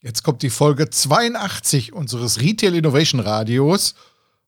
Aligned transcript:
Jetzt 0.00 0.22
kommt 0.22 0.42
die 0.42 0.50
Folge 0.50 0.90
82 0.90 1.92
unseres 1.92 2.40
Retail 2.40 2.76
Innovation 2.76 3.20
Radios. 3.20 3.96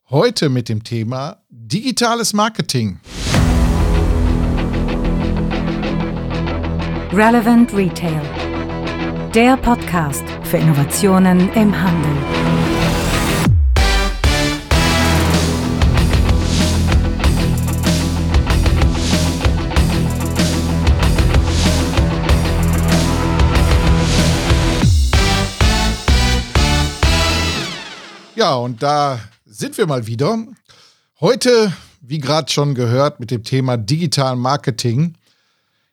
Heute 0.08 0.48
mit 0.48 0.68
dem 0.68 0.84
Thema 0.84 1.42
digitales 1.48 2.32
Marketing. 2.32 3.00
Relevant 7.12 7.74
Retail. 7.74 8.22
Der 9.34 9.56
Podcast 9.56 10.22
für 10.44 10.58
Innovationen 10.58 11.52
im 11.54 11.82
Handel. 11.82 12.39
Ja, 28.40 28.54
und 28.54 28.82
da 28.82 29.20
sind 29.44 29.76
wir 29.76 29.86
mal 29.86 30.06
wieder. 30.06 30.46
Heute, 31.20 31.74
wie 32.00 32.16
gerade 32.16 32.50
schon 32.50 32.74
gehört, 32.74 33.20
mit 33.20 33.30
dem 33.30 33.44
Thema 33.44 33.76
Digital 33.76 34.34
Marketing. 34.34 35.12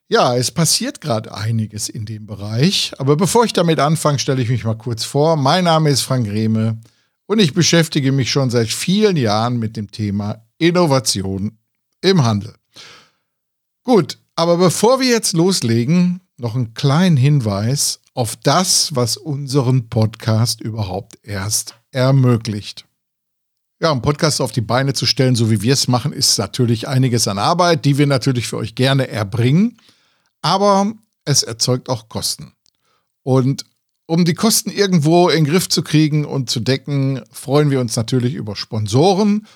Ja, 0.07 0.33
es 0.33 0.51
passiert 0.51 1.01
gerade 1.01 1.35
einiges 1.35 1.89
in 1.89 2.05
dem 2.05 2.25
Bereich. 2.25 2.93
Aber 2.99 3.17
bevor 3.17 3.43
ich 3.43 3.51
damit 3.51 3.81
anfange, 3.81 4.17
stelle 4.19 4.41
ich 4.41 4.47
mich 4.47 4.63
mal 4.63 4.77
kurz 4.77 5.03
vor. 5.03 5.35
Mein 5.35 5.65
Name 5.65 5.89
ist 5.89 6.03
Frank 6.03 6.25
Rehme 6.29 6.79
und 7.25 7.39
ich 7.39 7.53
beschäftige 7.53 8.13
mich 8.13 8.31
schon 8.31 8.49
seit 8.49 8.69
vielen 8.69 9.17
Jahren 9.17 9.59
mit 9.59 9.75
dem 9.75 9.91
Thema 9.91 10.45
Innovation 10.57 11.57
im 11.99 12.23
Handel. 12.23 12.55
Gut, 13.83 14.19
aber 14.37 14.55
bevor 14.55 15.01
wir 15.01 15.09
jetzt 15.09 15.33
loslegen, 15.33 16.21
noch 16.37 16.55
einen 16.55 16.73
kleinen 16.73 17.17
Hinweis 17.17 17.99
auf 18.13 18.37
das, 18.37 18.95
was 18.95 19.17
unseren 19.17 19.89
Podcast 19.89 20.61
überhaupt 20.61 21.19
erst 21.23 21.75
ermöglicht. 21.97 22.85
Ja, 23.81 23.91
einen 23.91 24.03
Podcast 24.03 24.39
auf 24.39 24.51
die 24.51 24.61
Beine 24.61 24.93
zu 24.93 25.07
stellen, 25.07 25.35
so 25.35 25.49
wie 25.49 25.63
wir 25.63 25.73
es 25.73 25.87
machen, 25.87 26.13
ist 26.13 26.37
natürlich 26.37 26.87
einiges 26.87 27.27
an 27.27 27.39
Arbeit, 27.39 27.85
die 27.85 27.97
wir 27.97 28.05
natürlich 28.05 28.47
für 28.47 28.57
euch 28.57 28.75
gerne 28.75 29.07
erbringen. 29.07 29.77
Aber 30.41 30.93
es 31.25 31.41
erzeugt 31.41 31.89
auch 31.89 32.07
Kosten. 32.07 32.53
Und 33.23 33.65
um 34.05 34.25
die 34.25 34.35
Kosten 34.35 34.69
irgendwo 34.69 35.29
in 35.29 35.43
den 35.43 35.51
Griff 35.51 35.69
zu 35.69 35.81
kriegen 35.81 36.23
und 36.23 36.49
zu 36.49 36.59
decken, 36.59 37.21
freuen 37.31 37.71
wir 37.71 37.79
uns 37.79 37.95
natürlich 37.95 38.35
über 38.35 38.55
Sponsoren. 38.55 39.47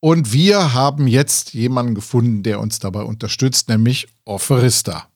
Und 0.00 0.32
wir 0.32 0.74
haben 0.74 1.08
jetzt 1.08 1.52
jemanden 1.52 1.96
gefunden, 1.96 2.44
der 2.44 2.60
uns 2.60 2.78
dabei 2.78 3.02
unterstützt, 3.02 3.68
nämlich 3.68 4.06
Offerista. 4.24 5.08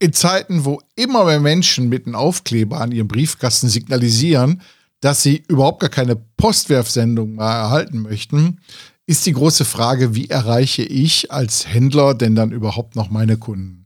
In 0.00 0.12
Zeiten, 0.12 0.64
wo 0.64 0.82
immer 0.96 1.24
mehr 1.24 1.40
Menschen 1.40 1.88
mit 1.88 2.06
einem 2.06 2.16
Aufkleber 2.16 2.80
an 2.80 2.90
ihrem 2.90 3.08
Briefkasten 3.08 3.68
signalisieren, 3.68 4.60
dass 5.04 5.22
sie 5.22 5.44
überhaupt 5.48 5.80
gar 5.80 5.90
keine 5.90 6.16
Postwerfsendung 6.16 7.34
mehr 7.34 7.44
erhalten 7.44 8.00
möchten, 8.00 8.60
ist 9.04 9.26
die 9.26 9.34
große 9.34 9.66
Frage, 9.66 10.14
wie 10.14 10.30
erreiche 10.30 10.82
ich 10.82 11.30
als 11.30 11.68
Händler 11.68 12.14
denn 12.14 12.34
dann 12.34 12.52
überhaupt 12.52 12.96
noch 12.96 13.10
meine 13.10 13.36
Kunden? 13.36 13.84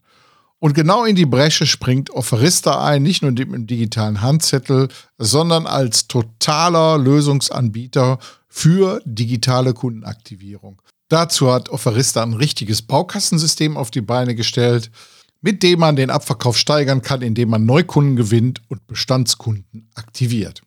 Und 0.61 0.75
genau 0.75 1.05
in 1.05 1.17
die 1.17 1.27
Bresche 1.27 1.67
springt 1.67 2.11
Offerista 2.11 2.85
ein, 2.85 3.03
nicht 3.03 3.23
nur 3.23 3.33
mit 3.33 3.41
dem 3.41 3.67
digitalen 3.67 4.23
Handzettel, 4.23 4.87
sondern 5.19 5.67
als 5.67 6.07
totaler 6.07 6.99
Lösungsanbieter 6.99 8.21
für 8.47 9.03
digitale 9.05 9.75
Kundenaktivierung. 9.75 10.81
Dazu 11.09 11.53
hat 11.53 11.69
Offerista 11.69 12.23
ein 12.23 12.35
richtiges 12.35 12.83
Baukastensystem 12.83 13.77
auf 13.77 13.91
die 13.91 14.03
Beine 14.03 14.37
gestellt, 14.37 14.93
mit 15.41 15.65
dem 15.65 15.81
man 15.81 15.97
den 15.97 16.11
Abverkauf 16.11 16.57
steigern 16.57 17.03
kann, 17.03 17.23
indem 17.23 17.51
man 17.51 17.67
Neukunden 17.67 18.15
gewinnt 18.15 18.63
und 18.69 18.87
Bestandskunden 18.87 19.91
aktiviert. 19.97 20.63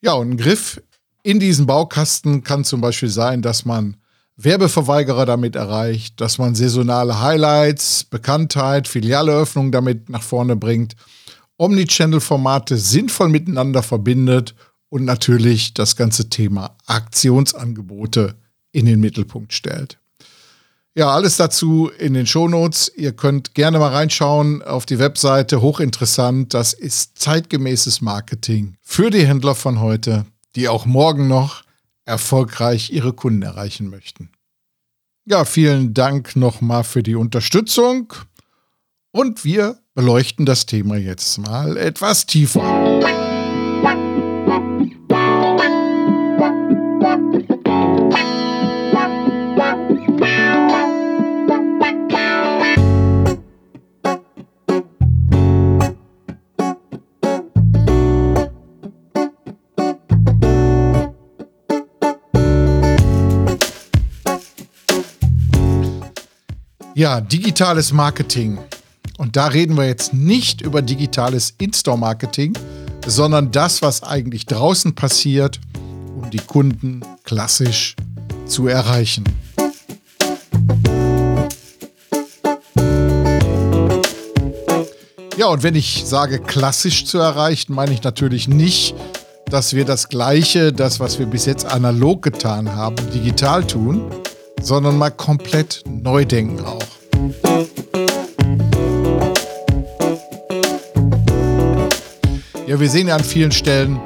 Ja, 0.00 0.12
und 0.12 0.30
ein 0.30 0.36
Griff 0.36 0.80
in 1.22 1.40
diesen 1.40 1.66
Baukasten 1.66 2.44
kann 2.44 2.64
zum 2.64 2.80
Beispiel 2.80 3.08
sein, 3.08 3.42
dass 3.42 3.64
man 3.64 3.96
Werbeverweigerer 4.36 5.26
damit 5.26 5.56
erreicht, 5.56 6.20
dass 6.20 6.38
man 6.38 6.54
saisonale 6.54 7.20
Highlights, 7.20 8.04
Bekanntheit, 8.04 8.86
Filialeöffnungen 8.86 9.72
damit 9.72 10.08
nach 10.08 10.22
vorne 10.22 10.54
bringt, 10.54 10.94
Omnichannel-Formate 11.56 12.76
sinnvoll 12.76 13.30
miteinander 13.30 13.82
verbindet 13.82 14.54
und 14.90 15.04
natürlich 15.04 15.74
das 15.74 15.96
ganze 15.96 16.30
Thema 16.30 16.76
Aktionsangebote 16.86 18.36
in 18.70 18.86
den 18.86 19.00
Mittelpunkt 19.00 19.52
stellt. 19.52 19.98
Ja, 20.98 21.12
alles 21.12 21.36
dazu 21.36 21.92
in 21.96 22.14
den 22.14 22.26
Shownotes. 22.26 22.90
Ihr 22.96 23.12
könnt 23.12 23.54
gerne 23.54 23.78
mal 23.78 23.92
reinschauen 23.92 24.64
auf 24.64 24.84
die 24.84 24.98
Webseite. 24.98 25.62
Hochinteressant. 25.62 26.52
Das 26.54 26.72
ist 26.72 27.20
zeitgemäßes 27.20 28.00
Marketing 28.00 28.74
für 28.82 29.10
die 29.10 29.24
Händler 29.24 29.54
von 29.54 29.78
heute, 29.78 30.26
die 30.56 30.66
auch 30.66 30.86
morgen 30.86 31.28
noch 31.28 31.62
erfolgreich 32.04 32.90
ihre 32.90 33.12
Kunden 33.12 33.42
erreichen 33.42 33.90
möchten. 33.90 34.30
Ja, 35.24 35.44
vielen 35.44 35.94
Dank 35.94 36.34
nochmal 36.34 36.82
für 36.82 37.04
die 37.04 37.14
Unterstützung. 37.14 38.12
Und 39.12 39.44
wir 39.44 39.78
beleuchten 39.94 40.46
das 40.46 40.66
Thema 40.66 40.96
jetzt 40.96 41.38
mal 41.38 41.76
etwas 41.76 42.26
tiefer. 42.26 43.27
Ja, 66.98 67.20
digitales 67.20 67.92
Marketing. 67.92 68.58
Und 69.18 69.36
da 69.36 69.46
reden 69.46 69.76
wir 69.76 69.86
jetzt 69.86 70.14
nicht 70.14 70.62
über 70.62 70.82
digitales 70.82 71.54
In-Store-Marketing, 71.56 72.54
sondern 73.06 73.52
das, 73.52 73.82
was 73.82 74.02
eigentlich 74.02 74.46
draußen 74.46 74.96
passiert, 74.96 75.60
um 76.20 76.28
die 76.30 76.40
Kunden 76.40 77.02
klassisch 77.22 77.94
zu 78.46 78.66
erreichen. 78.66 79.22
Ja, 85.36 85.46
und 85.46 85.62
wenn 85.62 85.76
ich 85.76 86.02
sage 86.04 86.40
klassisch 86.40 87.04
zu 87.04 87.18
erreichen, 87.18 87.74
meine 87.74 87.92
ich 87.92 88.02
natürlich 88.02 88.48
nicht, 88.48 88.96
dass 89.46 89.72
wir 89.72 89.84
das 89.84 90.08
Gleiche, 90.08 90.72
das, 90.72 90.98
was 90.98 91.20
wir 91.20 91.26
bis 91.26 91.46
jetzt 91.46 91.64
analog 91.64 92.22
getan 92.22 92.74
haben, 92.74 92.96
digital 93.12 93.64
tun, 93.64 94.10
sondern 94.60 94.98
mal 94.98 95.10
komplett 95.10 95.84
neu 95.86 96.24
denken 96.24 96.64
auch. 96.64 96.87
Ja, 102.68 102.78
wir 102.78 102.90
sehen 102.90 103.08
ja 103.08 103.16
an 103.16 103.24
vielen 103.24 103.50
Stellen, 103.50 103.98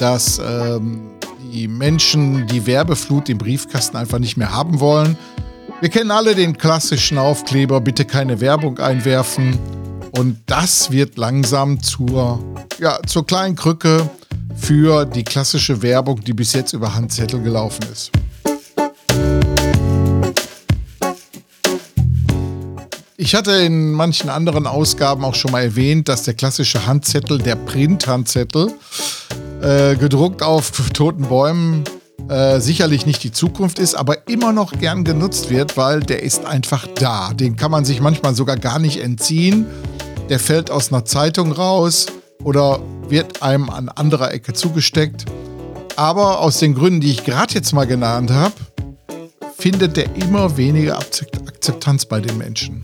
dass 0.00 0.38
ähm, 0.38 1.10
die 1.52 1.68
Menschen 1.68 2.46
die 2.46 2.66
Werbeflut 2.66 3.28
im 3.28 3.36
Briefkasten 3.36 3.94
einfach 3.98 4.18
nicht 4.18 4.38
mehr 4.38 4.50
haben 4.50 4.80
wollen. 4.80 5.18
Wir 5.82 5.90
kennen 5.90 6.10
alle 6.10 6.34
den 6.34 6.56
klassischen 6.56 7.18
Aufkleber, 7.18 7.78
bitte 7.82 8.06
keine 8.06 8.40
Werbung 8.40 8.78
einwerfen. 8.78 9.58
Und 10.12 10.38
das 10.46 10.90
wird 10.90 11.18
langsam 11.18 11.82
zur, 11.82 12.42
ja, 12.78 12.98
zur 13.06 13.26
kleinen 13.26 13.54
Krücke 13.54 14.08
für 14.56 15.04
die 15.04 15.22
klassische 15.22 15.82
Werbung, 15.82 16.18
die 16.22 16.32
bis 16.32 16.54
jetzt 16.54 16.72
über 16.72 16.94
Handzettel 16.94 17.42
gelaufen 17.42 17.84
ist. 17.92 18.12
Ich 23.18 23.34
hatte 23.34 23.52
in 23.52 23.92
manchen 23.92 24.28
anderen 24.28 24.66
Ausgaben 24.66 25.24
auch 25.24 25.34
schon 25.34 25.50
mal 25.50 25.62
erwähnt, 25.62 26.06
dass 26.06 26.24
der 26.24 26.34
klassische 26.34 26.86
Handzettel, 26.86 27.38
der 27.38 27.56
Print-Handzettel, 27.56 28.74
äh, 29.62 29.96
gedruckt 29.96 30.42
auf 30.42 30.70
toten 30.92 31.22
Bäumen, 31.22 31.84
äh, 32.28 32.60
sicherlich 32.60 33.06
nicht 33.06 33.24
die 33.24 33.32
Zukunft 33.32 33.78
ist, 33.78 33.94
aber 33.94 34.28
immer 34.28 34.52
noch 34.52 34.78
gern 34.78 35.02
genutzt 35.02 35.48
wird, 35.48 35.78
weil 35.78 36.00
der 36.00 36.22
ist 36.24 36.44
einfach 36.44 36.86
da. 36.94 37.32
Den 37.32 37.56
kann 37.56 37.70
man 37.70 37.86
sich 37.86 38.02
manchmal 38.02 38.34
sogar 38.34 38.58
gar 38.58 38.78
nicht 38.78 39.00
entziehen. 39.00 39.64
Der 40.28 40.38
fällt 40.38 40.70
aus 40.70 40.92
einer 40.92 41.06
Zeitung 41.06 41.52
raus 41.52 42.06
oder 42.44 42.80
wird 43.08 43.42
einem 43.42 43.70
an 43.70 43.88
anderer 43.88 44.34
Ecke 44.34 44.52
zugesteckt. 44.52 45.24
Aber 45.96 46.40
aus 46.40 46.58
den 46.58 46.74
Gründen, 46.74 47.00
die 47.00 47.12
ich 47.12 47.24
gerade 47.24 47.54
jetzt 47.54 47.72
mal 47.72 47.86
genannt 47.86 48.30
habe, 48.30 48.52
findet 49.58 49.96
der 49.96 50.14
immer 50.16 50.56
weniger 50.56 50.98
Akzeptanz 50.98 52.06
bei 52.06 52.20
den 52.20 52.36
Menschen. 52.38 52.82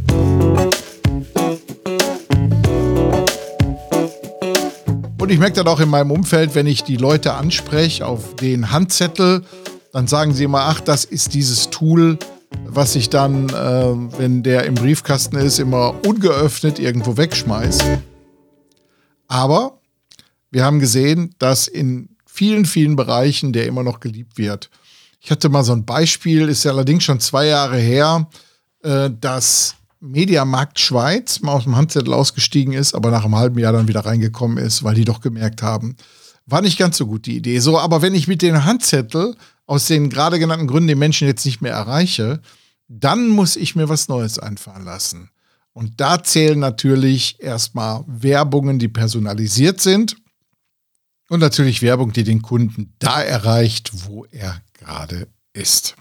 Und 5.21 5.31
ich 5.31 5.39
merke 5.39 5.55
dann 5.57 5.69
auch 5.69 5.81
in 5.81 5.89
meinem 5.89 6.11
Umfeld, 6.11 6.55
wenn 6.55 6.67
ich 6.67 6.83
die 6.83 6.97
Leute 6.97 7.35
anspreche 7.35 8.07
auf 8.07 8.35
den 8.37 8.73
Handzettel, 8.73 9.43
dann 9.93 10.09
sagen 10.09 10.35
sie 10.35 10.45
immer, 10.45 10.63
ach, 10.63 10.81
das 10.81 11.05
ist 11.05 11.35
dieses 11.35 11.71
Tool, 11.71 12.19
was 12.65 12.97
ich 12.97 13.09
dann, 13.11 13.49
äh, 13.51 14.19
wenn 14.19 14.43
der 14.43 14.65
im 14.65 14.75
Briefkasten 14.75 15.37
ist, 15.37 15.59
immer 15.59 15.95
ungeöffnet 16.07 16.79
irgendwo 16.79 17.17
wegschmeiße. 17.17 18.03
Aber 19.29 19.79
wir 20.51 20.65
haben 20.65 20.81
gesehen, 20.81 21.35
dass 21.39 21.69
in 21.69 22.09
vielen, 22.27 22.65
vielen 22.65 22.97
Bereichen 22.97 23.53
der 23.53 23.67
immer 23.67 23.83
noch 23.83 24.01
geliebt 24.01 24.39
wird. 24.39 24.71
Ich 25.25 25.31
hatte 25.31 25.49
mal 25.49 25.63
so 25.63 25.73
ein 25.73 25.85
Beispiel, 25.85 26.49
ist 26.49 26.65
ja 26.65 26.73
allerdings 26.73 27.05
schon 27.05 27.21
zwei 27.21 27.47
Jahre 27.47 27.79
her, 27.79 28.27
äh, 28.83 29.09
dass 29.21 29.77
Mediamarkt 30.01 30.81
Schweiz 30.81 31.41
mal 31.41 31.53
aus 31.53 31.63
dem 31.63 31.77
Handzettel 31.77 32.13
ausgestiegen 32.13 32.73
ist, 32.73 32.93
aber 32.93 33.13
nach 33.13 33.25
einem 33.25 33.37
halben 33.37 33.61
Jahr 33.61 33.73
dann 33.73 33.87
wieder 33.87 34.05
reingekommen 34.05 34.59
ist, 34.59 34.83
weil 34.83 34.97
die 34.97 35.05
doch 35.05 35.21
gemerkt 35.21 35.63
haben, 35.63 35.97
war 36.47 36.61
nicht 36.61 36.77
ganz 36.77 36.97
so 36.97 37.07
gut 37.07 37.27
die 37.27 37.37
Idee. 37.37 37.61
So, 37.61 37.79
aber 37.79 38.03
wenn 38.03 38.17
ich 38.17 38.27
mit 38.27 38.43
dem 38.43 38.65
Handzettel 38.65 39.37
aus 39.65 39.87
den 39.87 40.11
gerade 40.11 40.41
genannten 40.41 40.67
Gründen 40.67 40.89
den 40.89 40.99
Menschen 40.99 41.29
jetzt 41.29 41.47
nicht 41.47 41.63
mehr 41.63 41.73
erreiche, 41.73 42.43
dann 42.89 43.29
muss 43.29 43.55
ich 43.55 43.77
mir 43.77 43.89
was 43.89 44.09
Neues 44.09 44.41
einfallen 44.41 44.85
lassen. 44.85 45.31
Und 45.73 46.01
da 46.01 46.21
zählen 46.25 46.59
natürlich 46.59 47.37
erstmal 47.41 48.03
Werbungen, 48.09 48.81
die 48.81 48.89
personalisiert 48.89 49.81
sind 49.81 50.17
und 51.33 51.41
natürlich 51.41 51.81
Werbung, 51.81 52.13
die 52.13 52.25
den 52.25 52.43
Kunden 52.43 52.93
da 52.99 53.23
erreicht, 53.23 54.07
wo 54.07 54.27
er 54.27 54.61
gerade 54.75 55.29
ist. 55.55 55.97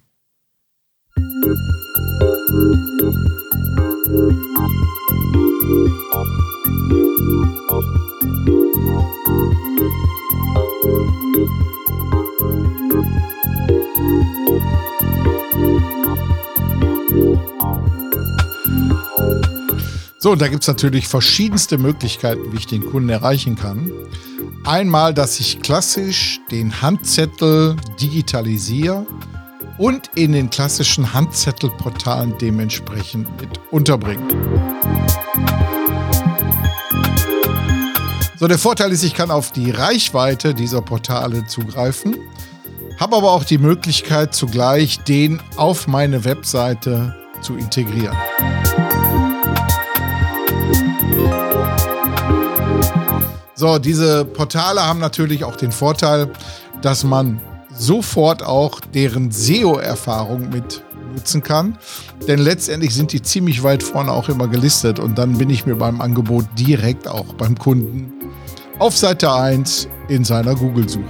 So, 20.23 20.33
und 20.33 20.39
da 20.39 20.49
gibt 20.49 20.61
es 20.61 20.67
natürlich 20.67 21.07
verschiedenste 21.07 21.79
Möglichkeiten, 21.79 22.53
wie 22.53 22.57
ich 22.57 22.67
den 22.67 22.85
Kunden 22.85 23.09
erreichen 23.09 23.55
kann. 23.55 23.91
Einmal, 24.63 25.15
dass 25.15 25.39
ich 25.39 25.63
klassisch 25.63 26.39
den 26.51 26.79
Handzettel 26.79 27.75
digitalisiere 27.99 29.07
und 29.79 30.11
in 30.13 30.33
den 30.33 30.51
klassischen 30.51 31.11
Handzettelportalen 31.11 32.37
dementsprechend 32.37 33.41
mit 33.41 33.49
unterbringe. 33.71 34.21
So, 38.37 38.47
der 38.47 38.59
Vorteil 38.59 38.91
ist, 38.91 39.01
ich 39.01 39.15
kann 39.15 39.31
auf 39.31 39.51
die 39.51 39.71
Reichweite 39.71 40.53
dieser 40.53 40.83
Portale 40.83 41.47
zugreifen, 41.47 42.15
habe 42.99 43.15
aber 43.15 43.31
auch 43.31 43.43
die 43.43 43.57
Möglichkeit, 43.57 44.35
zugleich 44.35 44.99
den 44.99 45.41
auf 45.55 45.87
meine 45.87 46.25
Webseite 46.25 47.15
zu 47.41 47.55
integrieren. 47.55 48.15
So, 53.61 53.77
diese 53.77 54.25
Portale 54.25 54.81
haben 54.81 54.97
natürlich 54.97 55.43
auch 55.43 55.55
den 55.55 55.71
Vorteil, 55.71 56.31
dass 56.81 57.03
man 57.03 57.39
sofort 57.71 58.41
auch 58.41 58.79
deren 58.79 59.29
SEO-Erfahrung 59.29 60.49
mit 60.49 60.81
nutzen 61.13 61.43
kann. 61.43 61.77
Denn 62.27 62.39
letztendlich 62.39 62.95
sind 62.95 63.11
die 63.11 63.21
ziemlich 63.21 63.61
weit 63.61 63.83
vorne 63.83 64.13
auch 64.13 64.29
immer 64.29 64.47
gelistet 64.47 64.97
und 64.97 65.15
dann 65.19 65.37
bin 65.37 65.51
ich 65.51 65.67
mir 65.67 65.75
beim 65.75 66.01
Angebot 66.01 66.45
direkt 66.57 67.07
auch 67.07 67.35
beim 67.35 67.55
Kunden 67.55 68.11
auf 68.79 68.97
Seite 68.97 69.31
1 69.31 69.87
in 70.07 70.23
seiner 70.23 70.55
Google-Suche. 70.55 71.05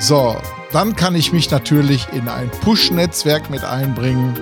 So, 0.00 0.36
dann 0.72 0.94
kann 0.94 1.14
ich 1.14 1.32
mich 1.32 1.50
natürlich 1.50 2.06
in 2.12 2.28
ein 2.28 2.50
Push-Netzwerk 2.62 3.50
mit 3.50 3.64
einbringen. 3.64 4.34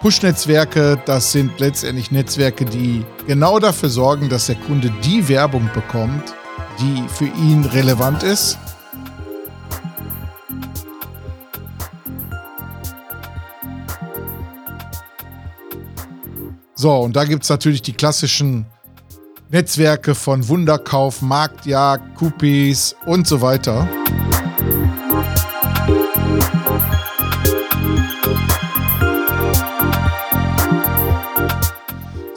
Push-Netzwerke, 0.00 0.98
das 1.04 1.32
sind 1.32 1.58
letztendlich 1.60 2.10
Netzwerke, 2.10 2.64
die 2.64 3.04
genau 3.26 3.58
dafür 3.58 3.88
sorgen, 3.88 4.28
dass 4.28 4.46
der 4.46 4.56
Kunde 4.56 4.90
die 5.04 5.28
Werbung 5.28 5.68
bekommt, 5.74 6.34
die 6.80 7.04
für 7.08 7.26
ihn 7.26 7.64
relevant 7.64 8.22
ist. 8.22 8.58
So, 16.74 16.94
und 16.98 17.16
da 17.16 17.24
gibt 17.24 17.42
es 17.42 17.48
natürlich 17.48 17.82
die 17.82 17.94
klassischen 17.94 18.66
Netzwerke 19.50 20.14
von 20.14 20.46
Wunderkauf, 20.48 21.22
Marktjagd, 21.22 22.18
Coupés 22.18 22.94
und 23.06 23.26
so 23.26 23.40
weiter. 23.40 23.88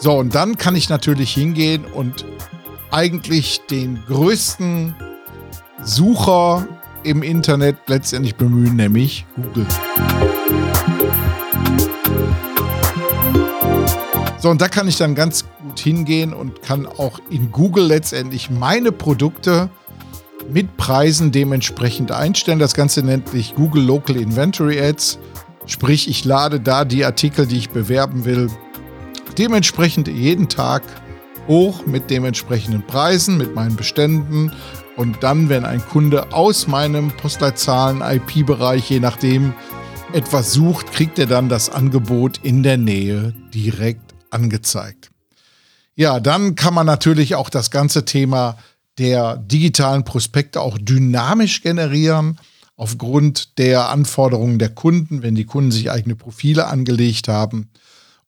So, 0.02 0.14
und 0.14 0.34
dann 0.34 0.56
kann 0.56 0.76
ich 0.76 0.88
natürlich 0.88 1.34
hingehen 1.34 1.84
und 1.84 2.24
eigentlich 2.90 3.60
den 3.70 4.02
größten 4.06 4.94
Sucher 5.84 6.66
im 7.02 7.22
Internet 7.22 7.76
letztendlich 7.86 8.34
bemühen, 8.36 8.76
nämlich 8.76 9.26
Google. 9.36 9.66
So, 14.38 14.48
und 14.48 14.62
da 14.62 14.68
kann 14.68 14.88
ich 14.88 14.96
dann 14.96 15.14
ganz 15.14 15.44
gut 15.62 15.78
hingehen 15.78 16.32
und 16.32 16.62
kann 16.62 16.86
auch 16.86 17.20
in 17.28 17.52
Google 17.52 17.84
letztendlich 17.84 18.48
meine 18.48 18.92
Produkte 18.92 19.68
mit 20.50 20.78
Preisen 20.78 21.30
dementsprechend 21.30 22.10
einstellen. 22.10 22.58
Das 22.58 22.72
Ganze 22.72 23.02
nennt 23.02 23.28
sich 23.28 23.54
Google 23.54 23.84
Local 23.84 24.16
Inventory 24.16 24.80
Ads. 24.80 25.18
Sprich, 25.66 26.08
ich 26.08 26.24
lade 26.24 26.58
da 26.58 26.86
die 26.86 27.04
Artikel, 27.04 27.46
die 27.46 27.58
ich 27.58 27.68
bewerben 27.68 28.24
will, 28.24 28.50
dementsprechend 29.34 30.08
jeden 30.08 30.48
Tag 30.48 30.82
hoch 31.46 31.86
mit 31.86 32.10
dementsprechenden 32.10 32.86
Preisen, 32.86 33.36
mit 33.36 33.54
meinen 33.54 33.76
Beständen. 33.76 34.52
Und 34.96 35.22
dann, 35.22 35.48
wenn 35.48 35.64
ein 35.64 35.80
Kunde 35.80 36.32
aus 36.32 36.66
meinem 36.66 37.10
Postleitzahlen, 37.10 38.02
IP-Bereich, 38.02 38.90
je 38.90 39.00
nachdem, 39.00 39.54
etwas 40.12 40.52
sucht, 40.52 40.92
kriegt 40.92 41.18
er 41.18 41.26
dann 41.26 41.48
das 41.48 41.70
Angebot 41.70 42.38
in 42.42 42.62
der 42.62 42.76
Nähe 42.76 43.34
direkt 43.54 44.14
angezeigt. 44.30 45.10
Ja, 45.94 46.20
dann 46.20 46.54
kann 46.54 46.74
man 46.74 46.86
natürlich 46.86 47.34
auch 47.34 47.50
das 47.50 47.70
ganze 47.70 48.04
Thema 48.04 48.56
der 48.98 49.36
digitalen 49.36 50.04
Prospekte 50.04 50.60
auch 50.60 50.78
dynamisch 50.78 51.62
generieren, 51.62 52.38
aufgrund 52.76 53.58
der 53.58 53.90
Anforderungen 53.90 54.58
der 54.58 54.70
Kunden, 54.70 55.22
wenn 55.22 55.34
die 55.34 55.44
Kunden 55.44 55.70
sich 55.70 55.90
eigene 55.90 56.16
Profile 56.16 56.66
angelegt 56.66 57.28
haben. 57.28 57.70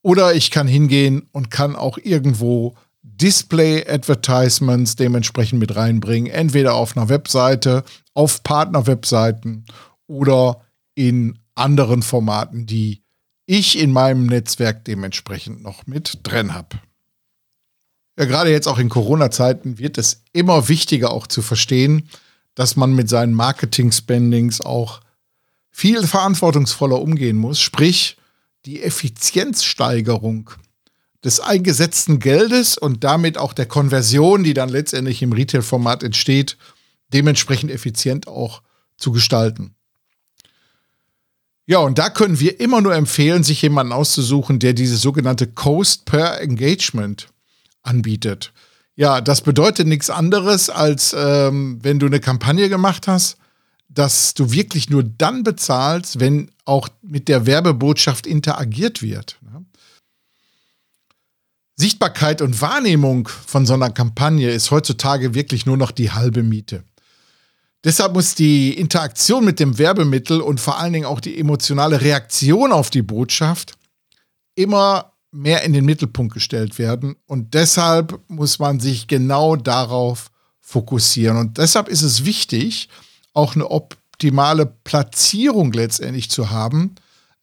Oder 0.02 0.34
ich 0.34 0.50
kann 0.50 0.66
hingehen 0.66 1.28
und 1.32 1.50
kann 1.50 1.76
auch 1.76 1.97
irgendwo 1.97 2.75
Display-Advertisements 3.02 4.97
dementsprechend 4.97 5.61
mit 5.61 5.75
reinbringen, 5.76 6.30
entweder 6.30 6.75
auf 6.75 6.97
einer 6.97 7.09
Webseite, 7.09 7.85
auf 8.14 8.42
Partner-Webseiten 8.42 9.64
oder 10.06 10.62
in 10.94 11.38
anderen 11.54 12.02
Formaten, 12.02 12.66
die 12.66 13.02
ich 13.47 13.78
in 13.78 13.92
meinem 13.92 14.26
Netzwerk 14.26 14.85
dementsprechend 14.85 15.62
noch 15.62 15.87
mit 15.87 16.21
drin 16.23 16.54
habe. 16.54 16.80
Ja, 18.18 18.25
gerade 18.26 18.50
jetzt 18.50 18.68
auch 18.68 18.78
in 18.78 18.88
Corona-Zeiten 18.88 19.78
wird 19.78 19.99
es 19.99 20.23
immer 20.32 20.68
wichtiger 20.68 21.12
auch 21.12 21.26
zu 21.26 21.42
verstehen, 21.42 22.09
dass 22.54 22.76
man 22.76 22.94
mit 22.94 23.09
seinen 23.09 23.35
Marketing-Spendings 23.35 24.61
auch 24.61 25.00
viel 25.71 26.06
verantwortungsvoller 26.06 27.00
umgehen 27.00 27.37
muss. 27.37 27.61
Sprich, 27.61 28.16
die 28.66 28.83
Effizienzsteigerung 28.83 30.50
des 31.25 31.40
eingesetzten 31.40 32.19
Geldes 32.19 32.76
und 32.76 33.04
damit 33.04 33.38
auch 33.38 33.52
der 33.52 33.66
Konversion, 33.66 34.45
die 34.45 34.54
dann 34.54 34.69
letztendlich 34.69 35.23
im 35.23 35.33
Retail-Format 35.33 36.02
entsteht, 36.02 36.57
dementsprechend 37.12 37.71
effizient 37.71 38.26
auch 38.26 38.62
zu 38.97 39.12
gestalten. 39.12 39.75
Ja, 41.66 41.78
und 41.78 41.99
da 41.99 42.11
können 42.11 42.40
wir 42.40 42.59
immer 42.61 42.81
nur 42.81 42.95
empfehlen, 42.95 43.45
sich 43.45 43.62
jemanden 43.62 43.92
auszusuchen, 43.92 44.59
der 44.59 44.73
diese 44.73 44.97
sogenannte 44.97 45.47
Cost 45.47 46.04
per 46.07 46.40
Engagement 46.40 47.28
anbietet. 47.83 48.52
Ja, 48.97 49.21
das 49.21 49.40
bedeutet 49.40 49.87
nichts 49.87 50.11
anderes, 50.11 50.71
als 50.71 51.14
ähm, 51.16 51.78
wenn 51.83 51.99
du 51.99 52.07
eine 52.07 52.21
Kampagne 52.21 52.69
gemacht 52.69 53.07
hast, 53.09 53.38
dass 53.94 54.34
du 54.34 54.52
wirklich 54.52 54.90
nur 54.90 55.02
dann 55.02 55.42
bezahlst, 55.42 56.20
wenn 56.20 56.50
auch 56.64 56.88
mit 57.02 57.28
der 57.28 57.46
Werbebotschaft 57.46 58.26
interagiert 58.26 59.02
wird. 59.02 59.38
Sichtbarkeit 61.76 62.42
und 62.42 62.61
Wahrnehmung 62.61 63.28
von 63.28 63.66
so 63.66 63.75
einer 63.75 63.90
Kampagne 63.90 64.50
ist 64.50 64.70
heutzutage 64.70 65.34
wirklich 65.34 65.66
nur 65.66 65.76
noch 65.76 65.90
die 65.90 66.12
halbe 66.12 66.42
Miete. 66.42 66.84
Deshalb 67.84 68.14
muss 68.14 68.37
die 68.37 68.75
Interaktion 68.75 69.44
mit 69.44 69.58
dem 69.58 69.78
Werbemittel 69.78 70.40
und 70.40 70.61
vor 70.61 70.78
allen 70.78 70.92
Dingen 70.92 71.06
auch 71.06 71.18
die 71.18 71.38
emotionale 71.38 72.00
Reaktion 72.00 72.70
auf 72.70 72.90
die 72.90 73.02
Botschaft 73.02 73.75
immer 74.54 75.12
mehr 75.32 75.62
in 75.62 75.72
den 75.72 75.84
Mittelpunkt 75.84 76.34
gestellt 76.34 76.78
werden. 76.78 77.16
Und 77.26 77.54
deshalb 77.54 78.20
muss 78.28 78.58
man 78.58 78.78
sich 78.78 79.08
genau 79.08 79.56
darauf 79.56 80.30
fokussieren. 80.61 81.37
Und 81.37 81.58
deshalb 81.58 81.88
ist 81.88 82.02
es 82.02 82.25
wichtig, 82.25 82.88
auch 83.32 83.54
eine 83.54 83.70
optimale 83.70 84.66
Platzierung 84.66 85.72
letztendlich 85.72 86.30
zu 86.30 86.50
haben, 86.50 86.94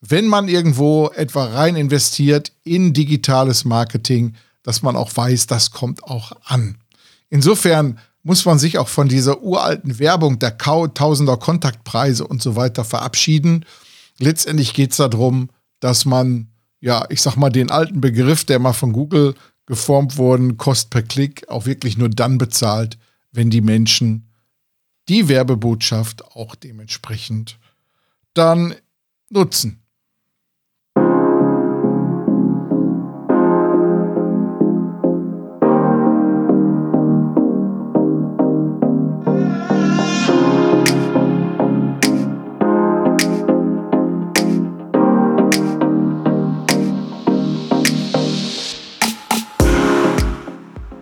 wenn 0.01 0.27
man 0.27 0.47
irgendwo 0.47 1.09
etwa 1.09 1.45
rein 1.45 1.75
investiert 1.75 2.53
in 2.63 2.93
digitales 2.93 3.65
Marketing, 3.65 4.35
dass 4.63 4.81
man 4.81 4.95
auch 4.95 5.15
weiß, 5.15 5.47
das 5.47 5.71
kommt 5.71 6.03
auch 6.03 6.31
an. 6.45 6.77
Insofern 7.29 7.99
muss 8.23 8.45
man 8.45 8.59
sich 8.59 8.77
auch 8.77 8.87
von 8.87 9.07
dieser 9.07 9.41
uralten 9.41 9.99
Werbung 9.99 10.39
der 10.39 10.57
Tausender 10.57 11.37
Kontaktpreise 11.37 12.25
und 12.27 12.41
so 12.41 12.55
weiter 12.55 12.83
verabschieden. 12.83 13.65
Letztendlich 14.19 14.73
geht 14.73 14.91
es 14.91 14.97
darum, 14.97 15.49
dass 15.79 16.05
man, 16.05 16.47
ja, 16.81 17.05
ich 17.09 17.21
sag 17.21 17.35
mal, 17.35 17.49
den 17.49 17.71
alten 17.71 18.01
Begriff, 18.01 18.45
der 18.45 18.59
mal 18.59 18.73
von 18.73 18.93
Google 18.93 19.35
geformt 19.65 20.17
wurde, 20.17 20.55
Kost 20.55 20.89
per 20.89 21.03
Klick, 21.03 21.47
auch 21.49 21.65
wirklich 21.65 21.97
nur 21.97 22.09
dann 22.09 22.37
bezahlt, 22.37 22.97
wenn 23.31 23.49
die 23.49 23.61
Menschen 23.61 24.28
die 25.09 25.27
Werbebotschaft 25.27 26.23
auch 26.35 26.53
dementsprechend 26.53 27.57
dann 28.35 28.75
nutzen. 29.31 29.81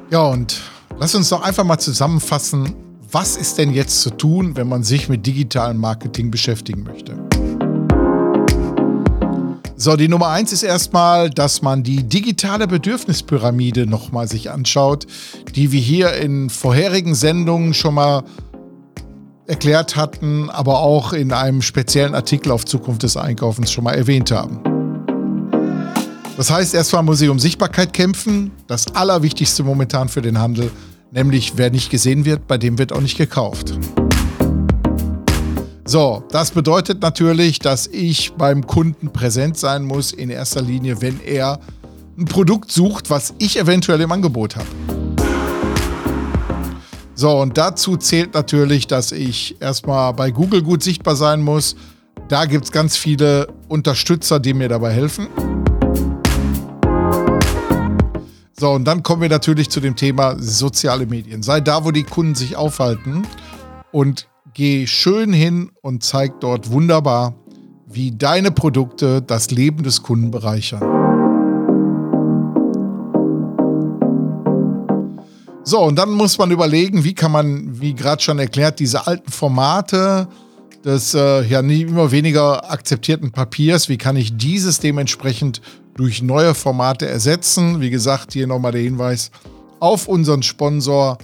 Ja, 0.10 0.22
und 0.22 0.62
lass 0.98 1.14
uns 1.14 1.28
doch 1.28 1.42
einfach 1.42 1.66
mal 1.66 1.78
zusammenfassen, 1.78 2.87
was 3.12 3.38
ist 3.38 3.58
denn 3.58 3.74
jetzt 3.74 4.02
zu 4.02 4.10
tun, 4.10 4.56
wenn 4.56 4.68
man 4.68 4.84
sich 4.84 5.08
mit 5.08 5.26
digitalem 5.26 5.78
Marketing 5.78 6.30
beschäftigen 6.30 6.84
möchte? 6.84 7.16
So, 9.76 9.96
die 9.96 10.08
Nummer 10.08 10.30
eins 10.30 10.52
ist 10.52 10.64
erstmal, 10.64 11.30
dass 11.30 11.62
man 11.62 11.84
die 11.84 12.04
digitale 12.04 12.68
Bedürfnispyramide 12.68 13.86
nochmal 13.86 14.28
sich 14.28 14.50
anschaut, 14.50 15.06
die 15.56 15.72
wir 15.72 15.80
hier 15.80 16.14
in 16.14 16.50
vorherigen 16.50 17.16
Sendungen 17.16 17.74
schon 17.74 17.94
mal 17.94 18.24
erklärt 19.46 19.96
hatten, 19.96 20.50
aber 20.50 20.80
auch 20.80 21.14
in 21.14 21.32
einem 21.32 21.62
speziellen 21.62 22.16
Artikel 22.16 22.52
auf 22.52 22.66
Zukunft 22.66 23.04
des 23.04 23.16
Einkaufens 23.16 23.72
schon 23.72 23.84
mal 23.86 23.94
erwähnt 23.94 24.32
haben. 24.32 24.60
Das 26.36 26.52
heißt, 26.52 26.74
erstmal 26.74 27.04
muss 27.04 27.22
ich 27.22 27.30
um 27.30 27.40
Sichtbarkeit 27.40 27.94
kämpfen. 27.94 28.52
Das 28.68 28.94
Allerwichtigste 28.96 29.64
momentan 29.64 30.10
für 30.10 30.22
den 30.22 30.40
Handel. 30.40 30.72
Nämlich, 31.12 31.54
wer 31.56 31.70
nicht 31.70 31.90
gesehen 31.90 32.26
wird, 32.26 32.48
bei 32.48 32.58
dem 32.58 32.78
wird 32.78 32.92
auch 32.92 33.02
nicht 33.02 33.18
gekauft. 33.18 33.78
So, 35.86 36.24
das 36.32 36.52
bedeutet 36.52 37.02
natürlich, 37.02 37.60
dass 37.60 37.88
ich 37.88 38.34
beim 38.34 38.68
Kunden 38.68 39.14
präsent 39.14 39.58
sein 39.58 39.86
muss, 39.86 40.12
in 40.12 40.30
erster 40.30 40.62
Linie, 40.62 41.02
wenn 41.02 41.22
er 41.22 41.62
ein 42.18 42.26
Produkt 42.26 42.72
sucht, 42.74 43.10
was 43.10 43.34
ich 43.38 43.58
eventuell 43.58 44.02
im 44.02 44.12
Angebot 44.12 44.58
habe. 44.58 44.68
So, 47.16 47.40
und 47.40 47.58
dazu 47.58 47.96
zählt 47.96 48.34
natürlich, 48.34 48.86
dass 48.88 49.14
ich 49.14 49.56
erstmal 49.62 50.14
bei 50.14 50.30
Google 50.30 50.62
gut 50.62 50.84
sichtbar 50.84 51.16
sein 51.16 51.42
muss. 51.42 51.78
Da 52.28 52.46
gibt 52.46 52.66
es 52.66 52.72
ganz 52.72 52.98
viele 52.98 53.48
Unterstützer, 53.70 54.42
die 54.42 54.54
mir 54.54 54.68
dabei 54.68 54.92
helfen. 54.92 55.28
So, 58.60 58.72
und 58.72 58.86
dann 58.86 59.04
kommen 59.04 59.22
wir 59.22 59.30
natürlich 59.30 59.70
zu 59.70 59.80
dem 59.80 59.96
Thema 59.96 60.36
soziale 60.40 61.06
Medien. 61.06 61.44
Sei 61.44 61.62
da, 61.62 61.86
wo 61.86 61.92
die 61.92 62.02
Kunden 62.02 62.34
sich 62.34 62.56
aufhalten 62.56 63.22
und 63.92 64.28
geh 64.56 64.88
schön 64.88 65.32
hin 65.32 65.70
und 65.84 66.04
zeig 66.04 66.40
dort 66.40 66.72
wunderbar, 66.72 67.36
wie 67.86 68.18
deine 68.18 68.50
Produkte 68.50 69.22
das 69.22 69.52
Leben 69.52 69.84
des 69.84 70.02
Kunden 70.02 70.32
bereichern. 70.32 70.82
So, 75.64 75.80
und 75.84 76.00
dann 76.00 76.10
muss 76.10 76.40
man 76.40 76.50
überlegen, 76.50 77.04
wie 77.04 77.14
kann 77.14 77.32
man, 77.32 77.80
wie 77.80 77.94
gerade 77.94 78.24
schon 78.24 78.40
erklärt, 78.40 78.80
diese 78.80 79.06
alten 79.06 79.32
Formate 79.32 80.28
des 80.84 81.14
äh, 81.14 81.44
ja 81.44 81.62
nie 81.62 81.82
immer 81.84 82.12
weniger 82.12 82.72
akzeptierten 82.72 83.32
Papiers, 83.32 83.88
wie 83.88 83.98
kann 83.98 84.16
ich 84.16 84.36
dieses 84.36 84.80
dementsprechend 84.80 85.62
durch 85.98 86.22
neue 86.22 86.56
Formate 86.56 87.08
ersetzen. 87.08 87.82
Wie 87.82 87.89
gesagt, 87.89 88.32
hier 88.32 88.48
nochmal 88.48 88.72
der 88.72 88.82
Hinweis 88.82 89.32
auf 89.80 90.08
unseren 90.08 90.44
Sponsor 90.44 91.18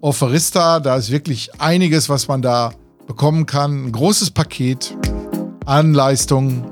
Offerista. 0.00 0.80
Da 0.80 0.96
ist 0.96 1.10
wirklich 1.10 1.50
einiges, 1.60 2.08
was 2.08 2.28
man 2.28 2.40
da 2.40 2.72
bekommen 3.06 3.44
kann. 3.44 3.86
Ein 3.86 3.92
großes 3.92 4.30
Paket 4.30 4.96
an 5.66 5.92
Leistungen 5.92 6.64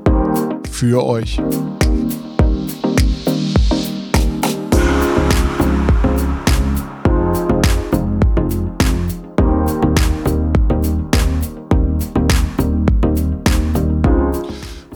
für 0.71 1.05
euch. 1.05 1.41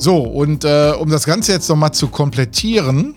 So, 0.02 0.16
und 0.16 0.64
äh, 0.64 0.94
um 0.98 1.10
das 1.10 1.26
Ganze 1.26 1.52
jetzt 1.52 1.68
nochmal 1.68 1.92
zu 1.92 2.08
komplettieren, 2.08 3.12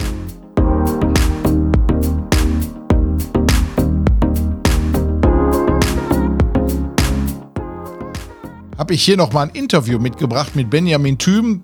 habe 8.78 8.94
ich 8.94 9.02
hier 9.02 9.16
nochmal 9.16 9.48
ein 9.48 9.56
Interview 9.56 9.98
mitgebracht 9.98 10.58
mit 10.58 10.70
Benjamin 10.70 11.18
Thüm. 11.18 11.62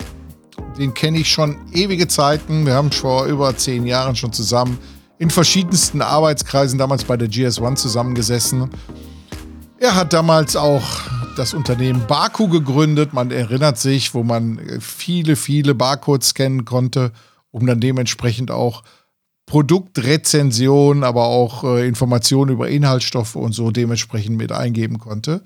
Den 0.77 0.93
kenne 0.93 1.17
ich 1.17 1.29
schon 1.29 1.57
ewige 1.73 2.07
Zeiten. 2.07 2.65
Wir 2.65 2.75
haben 2.75 2.89
vor 2.89 3.25
über 3.25 3.57
zehn 3.57 3.85
Jahren 3.85 4.15
schon 4.15 4.31
zusammen 4.31 4.77
in 5.17 5.29
verschiedensten 5.29 6.01
Arbeitskreisen 6.01 6.79
damals 6.79 7.03
bei 7.03 7.17
der 7.17 7.27
GS1 7.27 7.75
zusammengesessen. 7.75 8.69
Er 9.81 9.95
hat 9.95 10.11
damals 10.11 10.57
auch 10.57 10.83
das 11.37 11.53
Unternehmen 11.53 12.05
Baku 12.05 12.49
gegründet. 12.49 13.13
Man 13.13 13.31
erinnert 13.31 13.77
sich, 13.77 14.13
wo 14.13 14.23
man 14.23 14.59
viele, 14.81 15.37
viele 15.37 15.73
Barcodes 15.73 16.29
scannen 16.29 16.65
konnte, 16.65 17.13
um 17.51 17.65
dann 17.65 17.79
dementsprechend 17.79 18.51
auch 18.51 18.83
Produktrezensionen, 19.45 21.05
aber 21.05 21.27
auch 21.27 21.63
äh, 21.63 21.87
Informationen 21.87 22.51
über 22.51 22.67
Inhaltsstoffe 22.67 23.37
und 23.37 23.53
so 23.53 23.71
dementsprechend 23.71 24.35
mit 24.35 24.51
eingeben 24.51 24.99
konnte. 24.99 25.41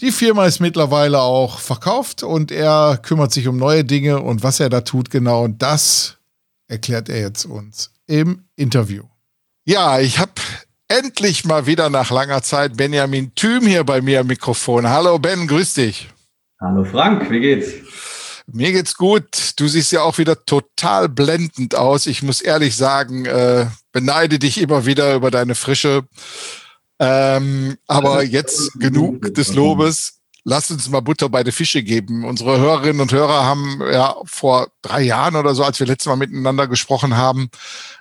Die 0.00 0.12
Firma 0.12 0.46
ist 0.46 0.60
mittlerweile 0.60 1.20
auch 1.20 1.60
verkauft 1.60 2.22
und 2.22 2.50
er 2.50 2.98
kümmert 3.02 3.32
sich 3.32 3.48
um 3.48 3.58
neue 3.58 3.84
Dinge 3.84 4.22
und 4.22 4.42
was 4.42 4.60
er 4.60 4.70
da 4.70 4.80
tut 4.80 5.10
genau, 5.10 5.46
das 5.46 6.16
erklärt 6.68 7.10
er 7.10 7.20
jetzt 7.20 7.44
uns 7.44 7.92
im 8.06 8.44
Interview. 8.56 9.04
Ja, 9.64 10.00
ich 10.00 10.18
habe 10.18 10.32
endlich 10.92 11.46
mal 11.46 11.66
wieder 11.66 11.88
nach 11.88 12.10
langer 12.10 12.42
Zeit 12.42 12.76
Benjamin 12.76 13.34
Thüm 13.34 13.66
hier 13.66 13.82
bei 13.82 14.02
mir 14.02 14.20
am 14.20 14.26
Mikrofon. 14.26 14.88
Hallo 14.88 15.18
Ben, 15.18 15.46
grüß 15.46 15.74
dich. 15.74 16.10
Hallo 16.60 16.84
Frank, 16.84 17.30
wie 17.30 17.40
geht's? 17.40 17.72
Mir 18.46 18.72
geht's 18.72 18.94
gut. 18.94 19.52
Du 19.56 19.68
siehst 19.68 19.90
ja 19.92 20.02
auch 20.02 20.18
wieder 20.18 20.44
total 20.44 21.08
blendend 21.08 21.74
aus. 21.74 22.06
Ich 22.06 22.22
muss 22.22 22.42
ehrlich 22.42 22.76
sagen, 22.76 23.24
äh, 23.24 23.66
beneide 23.92 24.38
dich 24.38 24.60
immer 24.60 24.84
wieder 24.84 25.14
über 25.14 25.30
deine 25.30 25.54
Frische. 25.54 26.02
Ähm, 26.98 27.78
aber 27.86 28.22
jetzt 28.22 28.78
genug 28.78 29.32
des 29.34 29.54
Lobes. 29.54 30.20
Lass 30.44 30.70
uns 30.72 30.88
mal 30.88 31.00
Butter 31.00 31.28
bei 31.28 31.44
den 31.44 31.52
Fische 31.52 31.84
geben. 31.84 32.24
Unsere 32.24 32.58
Hörerinnen 32.58 33.00
und 33.00 33.12
Hörer 33.12 33.44
haben 33.44 33.80
ja 33.92 34.16
vor 34.24 34.68
drei 34.82 35.02
Jahren 35.02 35.36
oder 35.36 35.54
so, 35.54 35.62
als 35.62 35.78
wir 35.78 35.86
letztes 35.86 36.08
Mal 36.08 36.16
miteinander 36.16 36.66
gesprochen 36.66 37.16
haben, 37.16 37.48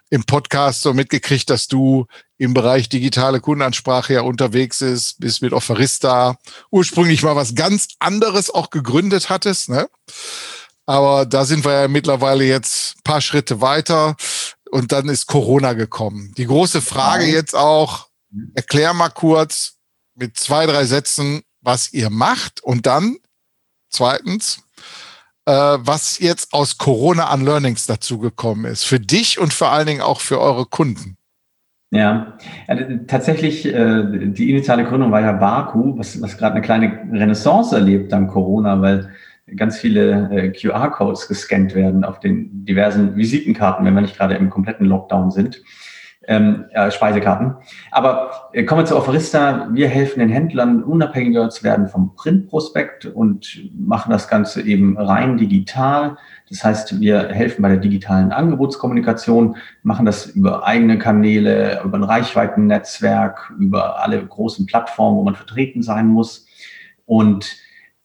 im 0.09 0.23
Podcast 0.23 0.81
so 0.81 0.93
mitgekriegt, 0.93 1.49
dass 1.51 1.67
du 1.67 2.07
im 2.37 2.53
Bereich 2.53 2.89
digitale 2.89 3.39
Kundenansprache 3.39 4.13
ja 4.13 4.21
unterwegs 4.21 4.81
ist, 4.81 5.19
bist 5.19 5.43
mit 5.43 5.53
Offerista, 5.53 6.37
ursprünglich 6.71 7.21
mal 7.21 7.35
was 7.35 7.53
ganz 7.53 7.89
anderes 7.99 8.49
auch 8.49 8.71
gegründet 8.71 9.29
hattest, 9.29 9.69
ne? 9.69 9.87
Aber 10.87 11.25
da 11.27 11.45
sind 11.45 11.63
wir 11.63 11.81
ja 11.81 11.87
mittlerweile 11.87 12.43
jetzt 12.43 12.97
ein 12.97 13.03
paar 13.03 13.21
Schritte 13.21 13.61
weiter 13.61 14.15
und 14.71 14.91
dann 14.91 15.07
ist 15.09 15.27
Corona 15.27 15.73
gekommen. 15.73 16.33
Die 16.37 16.47
große 16.47 16.81
Frage 16.81 17.25
jetzt 17.25 17.55
auch, 17.55 18.07
erklär 18.55 18.93
mal 18.93 19.09
kurz 19.09 19.75
mit 20.15 20.37
zwei, 20.37 20.65
drei 20.65 20.85
Sätzen, 20.85 21.43
was 21.61 21.93
ihr 21.93 22.09
macht 22.09 22.63
und 22.63 22.85
dann 22.85 23.17
zweitens, 23.89 24.63
äh, 25.45 25.51
was 25.51 26.19
jetzt 26.19 26.53
aus 26.53 26.77
Corona 26.77 27.27
an 27.27 27.43
Learnings 27.43 27.85
dazu 27.85 28.19
gekommen 28.19 28.65
ist, 28.65 28.83
für 28.83 28.99
dich 28.99 29.39
und 29.39 29.53
vor 29.53 29.71
allen 29.71 29.87
Dingen 29.87 30.01
auch 30.01 30.21
für 30.21 30.39
eure 30.39 30.65
Kunden. 30.65 31.17
Ja, 31.93 32.37
also 32.67 32.85
tatsächlich, 33.05 33.65
äh, 33.65 34.03
die 34.29 34.49
initiale 34.49 34.85
Gründung 34.85 35.11
war 35.11 35.21
ja 35.21 35.33
Baku, 35.33 35.97
was, 35.97 36.21
was 36.21 36.37
gerade 36.37 36.53
eine 36.55 36.61
kleine 36.61 36.99
Renaissance 37.11 37.75
erlebt 37.75 38.13
dank 38.13 38.31
Corona, 38.31 38.81
weil 38.81 39.09
ganz 39.57 39.77
viele 39.77 40.29
äh, 40.31 40.49
QR-Codes 40.51 41.27
gescannt 41.27 41.75
werden 41.75 42.05
auf 42.05 42.21
den 42.21 42.63
diversen 42.63 43.17
Visitenkarten, 43.17 43.85
wenn 43.85 43.93
wir 43.93 44.01
nicht 44.01 44.15
gerade 44.15 44.35
im 44.35 44.49
kompletten 44.49 44.85
Lockdown 44.85 45.31
sind. 45.31 45.61
Ähm, 46.27 46.65
äh, 46.71 46.91
Speisekarten. 46.91 47.55
Aber 47.89 48.49
äh, 48.53 48.63
kommen 48.63 48.81
wir 48.81 48.85
zu 48.85 48.95
Offerista. 48.95 49.69
Wir 49.71 49.87
helfen 49.87 50.19
den 50.19 50.29
Händlern, 50.29 50.83
unabhängiger 50.83 51.49
zu 51.49 51.63
werden 51.63 51.87
vom 51.87 52.15
Printprospekt 52.15 53.05
und 53.05 53.59
machen 53.73 54.11
das 54.11 54.27
Ganze 54.27 54.61
eben 54.61 54.97
rein 54.97 55.37
digital. 55.37 56.17
Das 56.49 56.63
heißt, 56.63 56.99
wir 56.99 57.29
helfen 57.29 57.63
bei 57.63 57.69
der 57.69 57.77
digitalen 57.77 58.31
Angebotskommunikation, 58.31 59.57
machen 59.81 60.05
das 60.05 60.27
über 60.27 60.65
eigene 60.65 60.99
Kanäle, 60.99 61.81
über 61.83 61.97
ein 61.97 62.03
Reichweitennetzwerk, 62.03 63.53
über 63.57 64.03
alle 64.03 64.23
großen 64.23 64.67
Plattformen, 64.67 65.17
wo 65.17 65.23
man 65.23 65.35
vertreten 65.35 65.81
sein 65.81 66.07
muss. 66.07 66.45
Und 67.05 67.57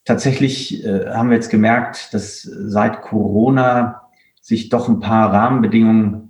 tatsächlich 0.06 0.84
äh, 0.86 1.10
haben 1.10 1.28
wir 1.28 1.36
jetzt 1.36 1.50
gemerkt, 1.50 2.14
dass 2.14 2.42
seit 2.42 3.02
Corona 3.02 4.02
sich 4.40 4.70
doch 4.70 4.88
ein 4.88 5.00
paar 5.00 5.32
Rahmenbedingungen 5.32 6.25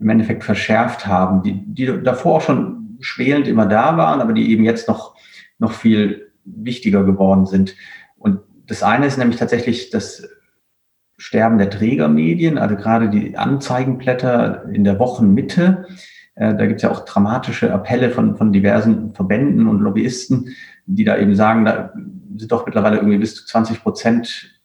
im 0.00 0.08
Endeffekt 0.08 0.44
verschärft 0.44 1.06
haben, 1.06 1.42
die, 1.42 1.62
die 1.64 2.02
davor 2.02 2.36
auch 2.36 2.40
schon 2.40 2.96
schwelend 3.00 3.46
immer 3.46 3.66
da 3.66 3.96
waren, 3.96 4.20
aber 4.20 4.32
die 4.32 4.50
eben 4.50 4.64
jetzt 4.64 4.88
noch, 4.88 5.14
noch 5.58 5.72
viel 5.72 6.32
wichtiger 6.44 7.04
geworden 7.04 7.46
sind. 7.46 7.76
Und 8.16 8.40
das 8.66 8.82
eine 8.82 9.06
ist 9.06 9.18
nämlich 9.18 9.38
tatsächlich 9.38 9.90
das 9.90 10.28
Sterben 11.18 11.58
der 11.58 11.68
Trägermedien, 11.68 12.56
also 12.56 12.76
gerade 12.76 13.10
die 13.10 13.36
Anzeigenblätter 13.36 14.64
in 14.72 14.84
der 14.84 14.98
Wochenmitte. 14.98 15.86
Äh, 16.34 16.54
da 16.54 16.64
gibt 16.66 16.76
es 16.76 16.82
ja 16.82 16.90
auch 16.90 17.04
dramatische 17.04 17.72
Appelle 17.72 18.10
von, 18.10 18.36
von 18.36 18.52
diversen 18.52 19.14
Verbänden 19.14 19.66
und 19.66 19.80
Lobbyisten, 19.80 20.56
die 20.86 21.04
da 21.04 21.18
eben 21.18 21.34
sagen, 21.34 21.66
da 21.66 21.92
sind 22.36 22.50
doch 22.50 22.64
mittlerweile 22.64 22.96
irgendwie 22.96 23.18
bis 23.18 23.34
zu 23.34 23.44
20 23.44 23.82
Prozent 23.82 24.60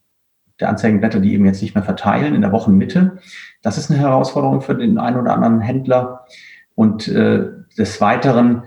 der 0.62 0.70
Anzeigenblätter, 0.70 1.20
die 1.20 1.34
eben 1.34 1.46
jetzt 1.46 1.62
nicht 1.62 1.75
mehr 1.75 1.84
verteilen 1.84 2.36
in 2.36 2.42
der 2.42 2.54
Wochenmitte. 2.54 3.18
Das 3.65 3.79
ist 3.79 3.89
eine 3.89 4.00
Herausforderung 4.00 4.62
für 4.62 4.75
den 4.75 5.00
einen 5.00 5.19
oder 5.19 5.34
anderen 5.34 5.60
Händler. 5.60 6.27
Und 6.75 7.07
äh, 7.07 7.48
des 7.75 8.00
Weiteren 8.00 8.62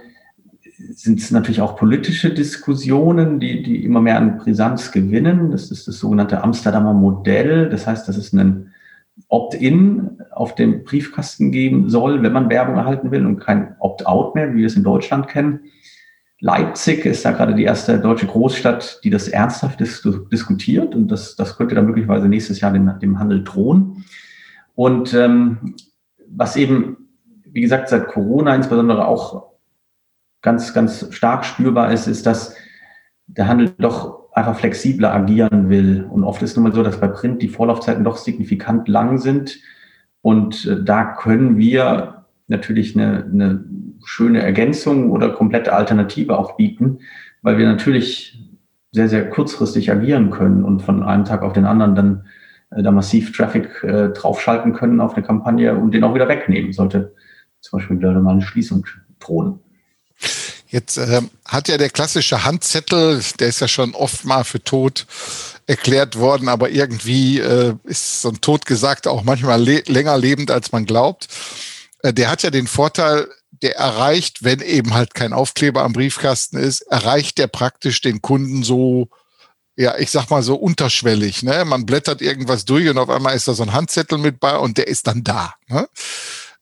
sind 0.90 1.20
es 1.20 1.30
natürlich 1.30 1.60
auch 1.60 1.76
politische 1.76 2.34
Diskussionen, 2.34 3.38
die, 3.38 3.62
die 3.62 3.84
immer 3.84 4.00
mehr 4.00 4.16
an 4.16 4.38
Brisanz 4.38 4.90
gewinnen. 4.90 5.52
Das 5.52 5.70
ist 5.70 5.86
das 5.86 6.00
sogenannte 6.00 6.42
Amsterdamer 6.42 6.94
Modell. 6.94 7.68
Das 7.68 7.86
heißt, 7.86 8.08
dass 8.08 8.16
es 8.16 8.32
einen 8.32 8.72
Opt-in 9.28 10.20
auf 10.32 10.56
dem 10.56 10.82
Briefkasten 10.82 11.52
geben 11.52 11.88
soll, 11.88 12.24
wenn 12.24 12.32
man 12.32 12.50
Werbung 12.50 12.74
erhalten 12.74 13.12
will 13.12 13.24
und 13.24 13.38
kein 13.38 13.76
Opt-out 13.78 14.34
mehr, 14.34 14.52
wie 14.52 14.58
wir 14.58 14.66
es 14.66 14.74
in 14.74 14.82
Deutschland 14.82 15.28
kennen. 15.28 15.60
Leipzig 16.40 17.06
ist 17.06 17.24
da 17.24 17.30
gerade 17.30 17.54
die 17.54 17.64
erste 17.64 18.00
deutsche 18.00 18.26
Großstadt, 18.26 18.98
die 19.04 19.10
das 19.10 19.28
ernsthaft 19.28 19.78
dis 19.78 20.04
diskutiert 20.32 20.96
und 20.96 21.06
das, 21.06 21.36
das 21.36 21.56
könnte 21.56 21.76
dann 21.76 21.86
möglicherweise 21.86 22.26
nächstes 22.26 22.60
Jahr 22.60 22.72
dem, 22.72 22.98
dem 22.98 23.20
Handel 23.20 23.44
drohen. 23.44 24.04
Und 24.78 25.12
ähm, 25.12 25.74
was 26.28 26.54
eben, 26.54 27.08
wie 27.44 27.62
gesagt, 27.62 27.88
seit 27.88 28.06
Corona 28.06 28.54
insbesondere 28.54 29.08
auch 29.08 29.48
ganz, 30.40 30.72
ganz 30.72 31.12
stark 31.12 31.44
spürbar 31.44 31.92
ist, 31.92 32.06
ist, 32.06 32.26
dass 32.26 32.54
der 33.26 33.48
Handel 33.48 33.74
doch 33.78 34.32
einfach 34.32 34.56
flexibler 34.56 35.12
agieren 35.12 35.68
will. 35.68 36.06
Und 36.08 36.22
oft 36.22 36.42
ist 36.42 36.54
nun 36.54 36.62
mal 36.62 36.72
so, 36.72 36.84
dass 36.84 37.00
bei 37.00 37.08
Print 37.08 37.42
die 37.42 37.48
Vorlaufzeiten 37.48 38.04
doch 38.04 38.18
signifikant 38.18 38.86
lang 38.86 39.18
sind. 39.18 39.58
Und 40.22 40.64
äh, 40.66 40.76
da 40.80 41.06
können 41.06 41.58
wir 41.58 42.26
natürlich 42.46 42.94
eine, 42.94 43.24
eine 43.24 43.64
schöne 44.04 44.42
Ergänzung 44.42 45.10
oder 45.10 45.30
komplette 45.30 45.72
Alternative 45.72 46.38
auch 46.38 46.56
bieten, 46.56 47.00
weil 47.42 47.58
wir 47.58 47.66
natürlich 47.66 48.48
sehr, 48.92 49.08
sehr 49.08 49.28
kurzfristig 49.28 49.90
agieren 49.90 50.30
können 50.30 50.62
und 50.62 50.82
von 50.82 51.02
einem 51.02 51.24
Tag 51.24 51.42
auf 51.42 51.52
den 51.52 51.64
anderen 51.64 51.96
dann 51.96 52.26
äh, 52.70 52.82
da 52.82 52.90
massiv 52.90 53.36
Traffic 53.36 53.82
äh, 53.82 54.08
draufschalten 54.10 54.74
können 54.74 55.00
auf 55.00 55.14
eine 55.14 55.24
Kampagne 55.24 55.76
und 55.76 55.92
den 55.92 56.04
auch 56.04 56.14
wieder 56.14 56.28
wegnehmen, 56.28 56.72
sollte 56.72 57.14
zum 57.60 57.78
Beispiel 57.78 57.98
wieder 57.98 58.12
mal 58.20 58.32
eine 58.32 58.42
Schließung 58.42 58.86
drohen. 59.20 59.60
Jetzt 60.68 60.98
äh, 60.98 61.22
hat 61.46 61.68
ja 61.68 61.78
der 61.78 61.88
klassische 61.88 62.44
Handzettel, 62.44 63.22
der 63.40 63.48
ist 63.48 63.60
ja 63.60 63.68
schon 63.68 63.94
oft 63.94 64.24
mal 64.24 64.44
für 64.44 64.62
tot 64.62 65.06
erklärt 65.66 66.18
worden, 66.18 66.48
aber 66.48 66.70
irgendwie 66.70 67.38
äh, 67.38 67.74
ist 67.84 68.22
so 68.22 68.28
ein 68.28 68.40
Totgesagt 68.40 69.06
auch 69.06 69.24
manchmal 69.24 69.62
le 69.62 69.82
länger 69.86 70.16
lebend, 70.18 70.50
als 70.50 70.72
man 70.72 70.84
glaubt. 70.84 71.28
Äh, 72.02 72.12
der 72.12 72.30
hat 72.30 72.42
ja 72.42 72.50
den 72.50 72.66
Vorteil, 72.66 73.28
der 73.62 73.76
erreicht, 73.76 74.44
wenn 74.44 74.60
eben 74.60 74.94
halt 74.94 75.14
kein 75.14 75.32
Aufkleber 75.32 75.82
am 75.84 75.94
Briefkasten 75.94 76.58
ist, 76.58 76.82
erreicht 76.82 77.38
der 77.38 77.48
praktisch 77.48 78.02
den 78.02 78.20
Kunden 78.20 78.62
so, 78.62 79.08
ja, 79.78 79.96
ich 79.96 80.10
sag 80.10 80.28
mal 80.28 80.42
so 80.42 80.56
unterschwellig. 80.56 81.44
Ne? 81.44 81.64
Man 81.64 81.86
blättert 81.86 82.20
irgendwas 82.20 82.64
durch 82.64 82.88
und 82.88 82.98
auf 82.98 83.08
einmal 83.08 83.36
ist 83.36 83.46
da 83.46 83.54
so 83.54 83.62
ein 83.62 83.72
Handzettel 83.72 84.18
mit 84.18 84.40
bei 84.40 84.56
und 84.56 84.76
der 84.76 84.88
ist 84.88 85.06
dann 85.06 85.22
da. 85.22 85.54
Ne? 85.68 85.88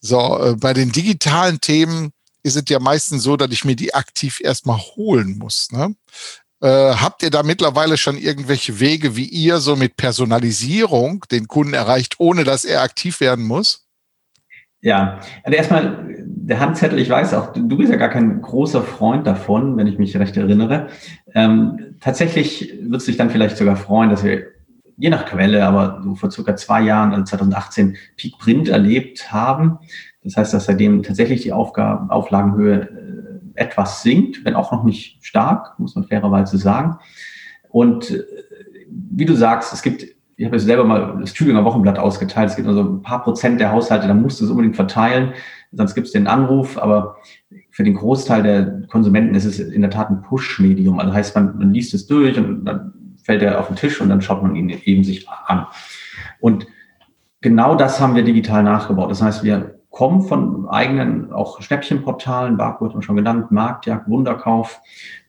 So, 0.00 0.38
äh, 0.38 0.54
bei 0.54 0.74
den 0.74 0.92
digitalen 0.92 1.58
Themen 1.62 2.12
ist 2.42 2.56
es 2.56 2.64
ja 2.68 2.78
meistens 2.78 3.22
so, 3.22 3.38
dass 3.38 3.50
ich 3.50 3.64
mir 3.64 3.74
die 3.74 3.94
aktiv 3.94 4.40
erstmal 4.42 4.78
holen 4.78 5.38
muss. 5.38 5.72
Ne? 5.72 5.96
Äh, 6.60 6.68
habt 6.68 7.22
ihr 7.22 7.30
da 7.30 7.42
mittlerweile 7.42 7.96
schon 7.96 8.18
irgendwelche 8.18 8.80
Wege, 8.80 9.16
wie 9.16 9.24
ihr 9.24 9.60
so 9.60 9.76
mit 9.76 9.96
Personalisierung 9.96 11.24
den 11.30 11.48
Kunden 11.48 11.72
erreicht, 11.72 12.16
ohne 12.18 12.44
dass 12.44 12.66
er 12.66 12.82
aktiv 12.82 13.20
werden 13.20 13.46
muss? 13.46 13.86
Ja, 14.82 15.20
also 15.42 15.56
erstmal 15.56 16.15
der 16.46 16.60
Handzettel, 16.60 17.00
ich 17.00 17.10
weiß 17.10 17.34
auch, 17.34 17.52
du 17.52 17.76
bist 17.76 17.90
ja 17.90 17.96
gar 17.96 18.08
kein 18.08 18.40
großer 18.40 18.82
Freund 18.82 19.26
davon, 19.26 19.76
wenn 19.76 19.88
ich 19.88 19.98
mich 19.98 20.16
recht 20.16 20.36
erinnere. 20.36 20.86
Ähm, 21.34 21.96
tatsächlich 22.00 22.72
wird 22.82 23.00
es 23.00 23.06
dich 23.06 23.16
dann 23.16 23.30
vielleicht 23.30 23.56
sogar 23.56 23.74
freuen, 23.74 24.10
dass 24.10 24.22
wir 24.22 24.44
je 24.96 25.10
nach 25.10 25.26
Quelle, 25.26 25.66
aber 25.66 26.00
so 26.04 26.14
vor 26.14 26.30
circa 26.30 26.54
zwei 26.54 26.82
Jahren, 26.82 27.10
also 27.10 27.24
2018, 27.24 27.96
Peak 28.16 28.38
Print 28.38 28.68
erlebt 28.68 29.32
haben. 29.32 29.78
Das 30.22 30.36
heißt, 30.36 30.54
dass 30.54 30.66
seitdem 30.66 31.02
tatsächlich 31.02 31.42
die 31.42 31.52
Aufgaben, 31.52 32.10
Auflagenhöhe 32.10 32.80
äh, 33.56 33.60
etwas 33.60 34.02
sinkt, 34.02 34.44
wenn 34.44 34.54
auch 34.54 34.70
noch 34.70 34.84
nicht 34.84 35.24
stark, 35.26 35.76
muss 35.80 35.96
man 35.96 36.04
fairerweise 36.04 36.58
sagen. 36.58 36.98
Und 37.70 38.12
äh, 38.12 38.22
wie 38.88 39.24
du 39.24 39.34
sagst, 39.34 39.72
es 39.72 39.82
gibt 39.82 40.06
ich 40.36 40.44
habe 40.44 40.56
jetzt 40.56 40.66
selber 40.66 40.84
mal 40.84 41.16
das 41.20 41.32
Tübinger 41.32 41.64
Wochenblatt 41.64 41.98
ausgeteilt. 41.98 42.50
Es 42.50 42.56
gibt 42.56 42.66
nur 42.66 42.74
so 42.74 42.82
ein 42.82 43.02
paar 43.02 43.22
Prozent 43.22 43.58
der 43.58 43.72
Haushalte, 43.72 44.06
da 44.06 44.14
musst 44.14 44.40
du 44.40 44.44
es 44.44 44.50
unbedingt 44.50 44.76
verteilen, 44.76 45.32
sonst 45.72 45.94
gibt 45.94 46.08
es 46.08 46.12
den 46.12 46.26
Anruf. 46.26 46.76
Aber 46.76 47.16
für 47.70 47.84
den 47.84 47.94
Großteil 47.94 48.42
der 48.42 48.82
Konsumenten 48.88 49.34
ist 49.34 49.46
es 49.46 49.58
in 49.58 49.80
der 49.80 49.90
Tat 49.90 50.10
ein 50.10 50.20
Push-Medium. 50.20 51.00
Also 51.00 51.14
heißt, 51.14 51.34
man, 51.34 51.58
man 51.58 51.72
liest 51.72 51.94
es 51.94 52.06
durch 52.06 52.36
und 52.36 52.66
dann 52.66 52.92
fällt 53.22 53.42
er 53.42 53.58
auf 53.58 53.68
den 53.68 53.76
Tisch 53.76 54.00
und 54.00 54.10
dann 54.10 54.20
schaut 54.20 54.42
man 54.42 54.54
ihn 54.54 54.68
eben 54.68 55.04
sich 55.04 55.26
an. 55.28 55.66
Und 56.38 56.66
genau 57.40 57.74
das 57.74 58.00
haben 58.00 58.14
wir 58.14 58.22
digital 58.22 58.62
nachgebaut. 58.62 59.10
Das 59.10 59.22
heißt, 59.22 59.42
wir 59.42 59.80
kommen 59.88 60.20
von 60.20 60.68
eigenen 60.68 61.32
auch 61.32 61.62
Schnäppchenportalen, 61.62 62.58
Barcode 62.58 62.94
wir 62.94 63.02
schon 63.02 63.16
genannt, 63.16 63.50
Marktjagd, 63.50 64.06
Wunderkauf 64.06 64.80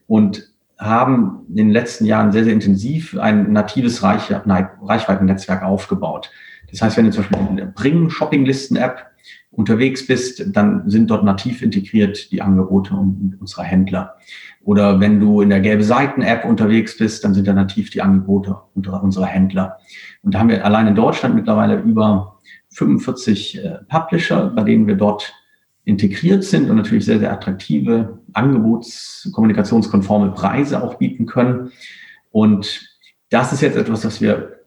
und 0.06 0.52
haben 0.78 1.44
in 1.48 1.56
den 1.56 1.70
letzten 1.70 2.04
Jahren 2.04 2.32
sehr, 2.32 2.44
sehr 2.44 2.52
intensiv 2.52 3.18
ein 3.18 3.52
natives 3.52 4.02
Reichweitennetzwerk 4.02 5.62
aufgebaut. 5.62 6.30
Das 6.70 6.82
heißt, 6.82 6.96
wenn 6.96 7.06
du 7.06 7.12
zum 7.12 7.24
Beispiel 7.24 7.48
in 7.48 7.56
der 7.56 7.66
Bring 7.66 8.10
Shoppinglisten-App 8.10 9.06
unterwegs 9.50 10.06
bist, 10.06 10.44
dann 10.54 10.88
sind 10.88 11.10
dort 11.10 11.24
nativ 11.24 11.62
integriert 11.62 12.30
die 12.30 12.42
Angebote 12.42 12.94
unserer 12.94 13.64
Händler. 13.64 14.16
Oder 14.62 15.00
wenn 15.00 15.18
du 15.18 15.40
in 15.40 15.48
der 15.48 15.60
gelbe 15.60 15.82
Seiten-App 15.82 16.44
unterwegs 16.44 16.96
bist, 16.96 17.24
dann 17.24 17.34
sind 17.34 17.48
da 17.48 17.54
nativ 17.54 17.90
die 17.90 18.02
Angebote 18.02 18.56
unserer 18.74 19.26
Händler. 19.26 19.78
Und 20.22 20.34
da 20.34 20.40
haben 20.40 20.50
wir 20.50 20.64
allein 20.64 20.86
in 20.86 20.94
Deutschland 20.94 21.34
mittlerweile 21.34 21.76
über 21.80 22.38
45 22.70 23.64
äh, 23.64 23.78
Publisher, 23.88 24.50
bei 24.54 24.62
denen 24.62 24.86
wir 24.86 24.94
dort 24.94 25.32
integriert 25.88 26.44
sind 26.44 26.68
und 26.68 26.76
natürlich 26.76 27.06
sehr, 27.06 27.18
sehr 27.18 27.32
attraktive 27.32 28.18
Angebots-, 28.34 29.30
kommunikationskonforme 29.32 30.32
Preise 30.32 30.82
auch 30.82 30.96
bieten 30.96 31.24
können. 31.24 31.72
Und 32.30 32.94
das 33.30 33.54
ist 33.54 33.62
jetzt 33.62 33.78
etwas, 33.78 34.04
was 34.04 34.20
wir 34.20 34.58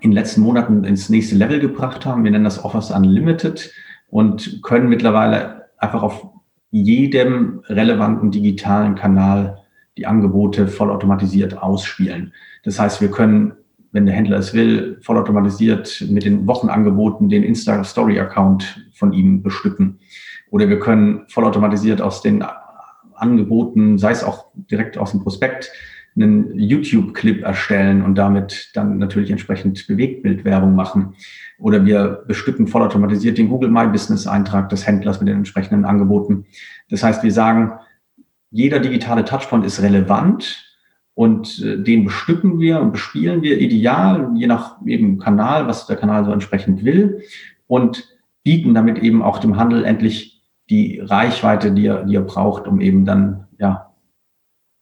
in 0.00 0.10
den 0.10 0.12
letzten 0.12 0.42
Monaten 0.42 0.84
ins 0.84 1.08
nächste 1.08 1.36
Level 1.36 1.58
gebracht 1.58 2.04
haben. 2.04 2.22
Wir 2.22 2.30
nennen 2.30 2.44
das 2.44 2.62
Offers 2.62 2.90
Unlimited 2.90 3.72
und 4.08 4.60
können 4.62 4.90
mittlerweile 4.90 5.70
einfach 5.78 6.02
auf 6.02 6.28
jedem 6.70 7.62
relevanten 7.68 8.30
digitalen 8.30 8.94
Kanal 8.94 9.62
die 9.96 10.06
Angebote 10.06 10.68
vollautomatisiert 10.68 11.56
ausspielen. 11.56 12.34
Das 12.62 12.78
heißt, 12.78 13.00
wir 13.00 13.10
können, 13.10 13.54
wenn 13.96 14.04
der 14.04 14.14
Händler 14.14 14.36
es 14.36 14.52
will, 14.52 14.98
vollautomatisiert 15.00 16.04
mit 16.10 16.22
den 16.22 16.46
Wochenangeboten 16.46 17.30
den 17.30 17.42
Insta-Story-Account 17.42 18.90
von 18.92 19.14
ihm 19.14 19.42
bestücken. 19.42 20.00
Oder 20.50 20.68
wir 20.68 20.78
können 20.78 21.22
vollautomatisiert 21.28 22.02
aus 22.02 22.20
den 22.20 22.44
Angeboten, 23.14 23.96
sei 23.96 24.10
es 24.10 24.22
auch 24.22 24.48
direkt 24.54 24.98
aus 24.98 25.12
dem 25.12 25.22
Prospekt, 25.22 25.72
einen 26.14 26.58
YouTube-Clip 26.58 27.42
erstellen 27.42 28.02
und 28.02 28.16
damit 28.16 28.70
dann 28.74 28.98
natürlich 28.98 29.30
entsprechend 29.30 29.86
Bewegtbildwerbung 29.86 30.74
machen. 30.74 31.14
Oder 31.58 31.86
wir 31.86 32.22
bestücken 32.26 32.68
vollautomatisiert 32.68 33.38
den 33.38 33.48
Google 33.48 33.70
My 33.70 33.86
Business 33.86 34.26
Eintrag 34.26 34.68
des 34.68 34.86
Händlers 34.86 35.20
mit 35.20 35.28
den 35.28 35.38
entsprechenden 35.38 35.86
Angeboten. 35.86 36.44
Das 36.90 37.02
heißt, 37.02 37.22
wir 37.22 37.32
sagen, 37.32 37.72
jeder 38.50 38.78
digitale 38.78 39.24
Touchpoint 39.24 39.64
ist 39.64 39.80
relevant 39.80 40.65
und 41.16 41.62
äh, 41.62 41.78
den 41.78 42.04
bestücken 42.04 42.60
wir 42.60 42.78
und 42.78 42.92
bespielen 42.92 43.40
wir 43.40 43.58
ideal, 43.58 44.32
je 44.34 44.46
nach 44.46 44.76
eben 44.84 45.18
Kanal, 45.18 45.66
was 45.66 45.86
der 45.86 45.96
Kanal 45.96 46.26
so 46.26 46.30
entsprechend 46.30 46.84
will 46.84 47.22
und 47.66 48.06
bieten 48.44 48.74
damit 48.74 48.98
eben 48.98 49.22
auch 49.22 49.38
dem 49.38 49.56
Handel 49.56 49.86
endlich 49.86 50.42
die 50.68 51.00
Reichweite, 51.00 51.72
die 51.72 51.84
ihr, 51.84 52.04
die 52.04 52.12
ihr 52.12 52.20
braucht, 52.20 52.66
um 52.66 52.82
eben 52.82 53.06
dann 53.06 53.46
ja 53.58 53.94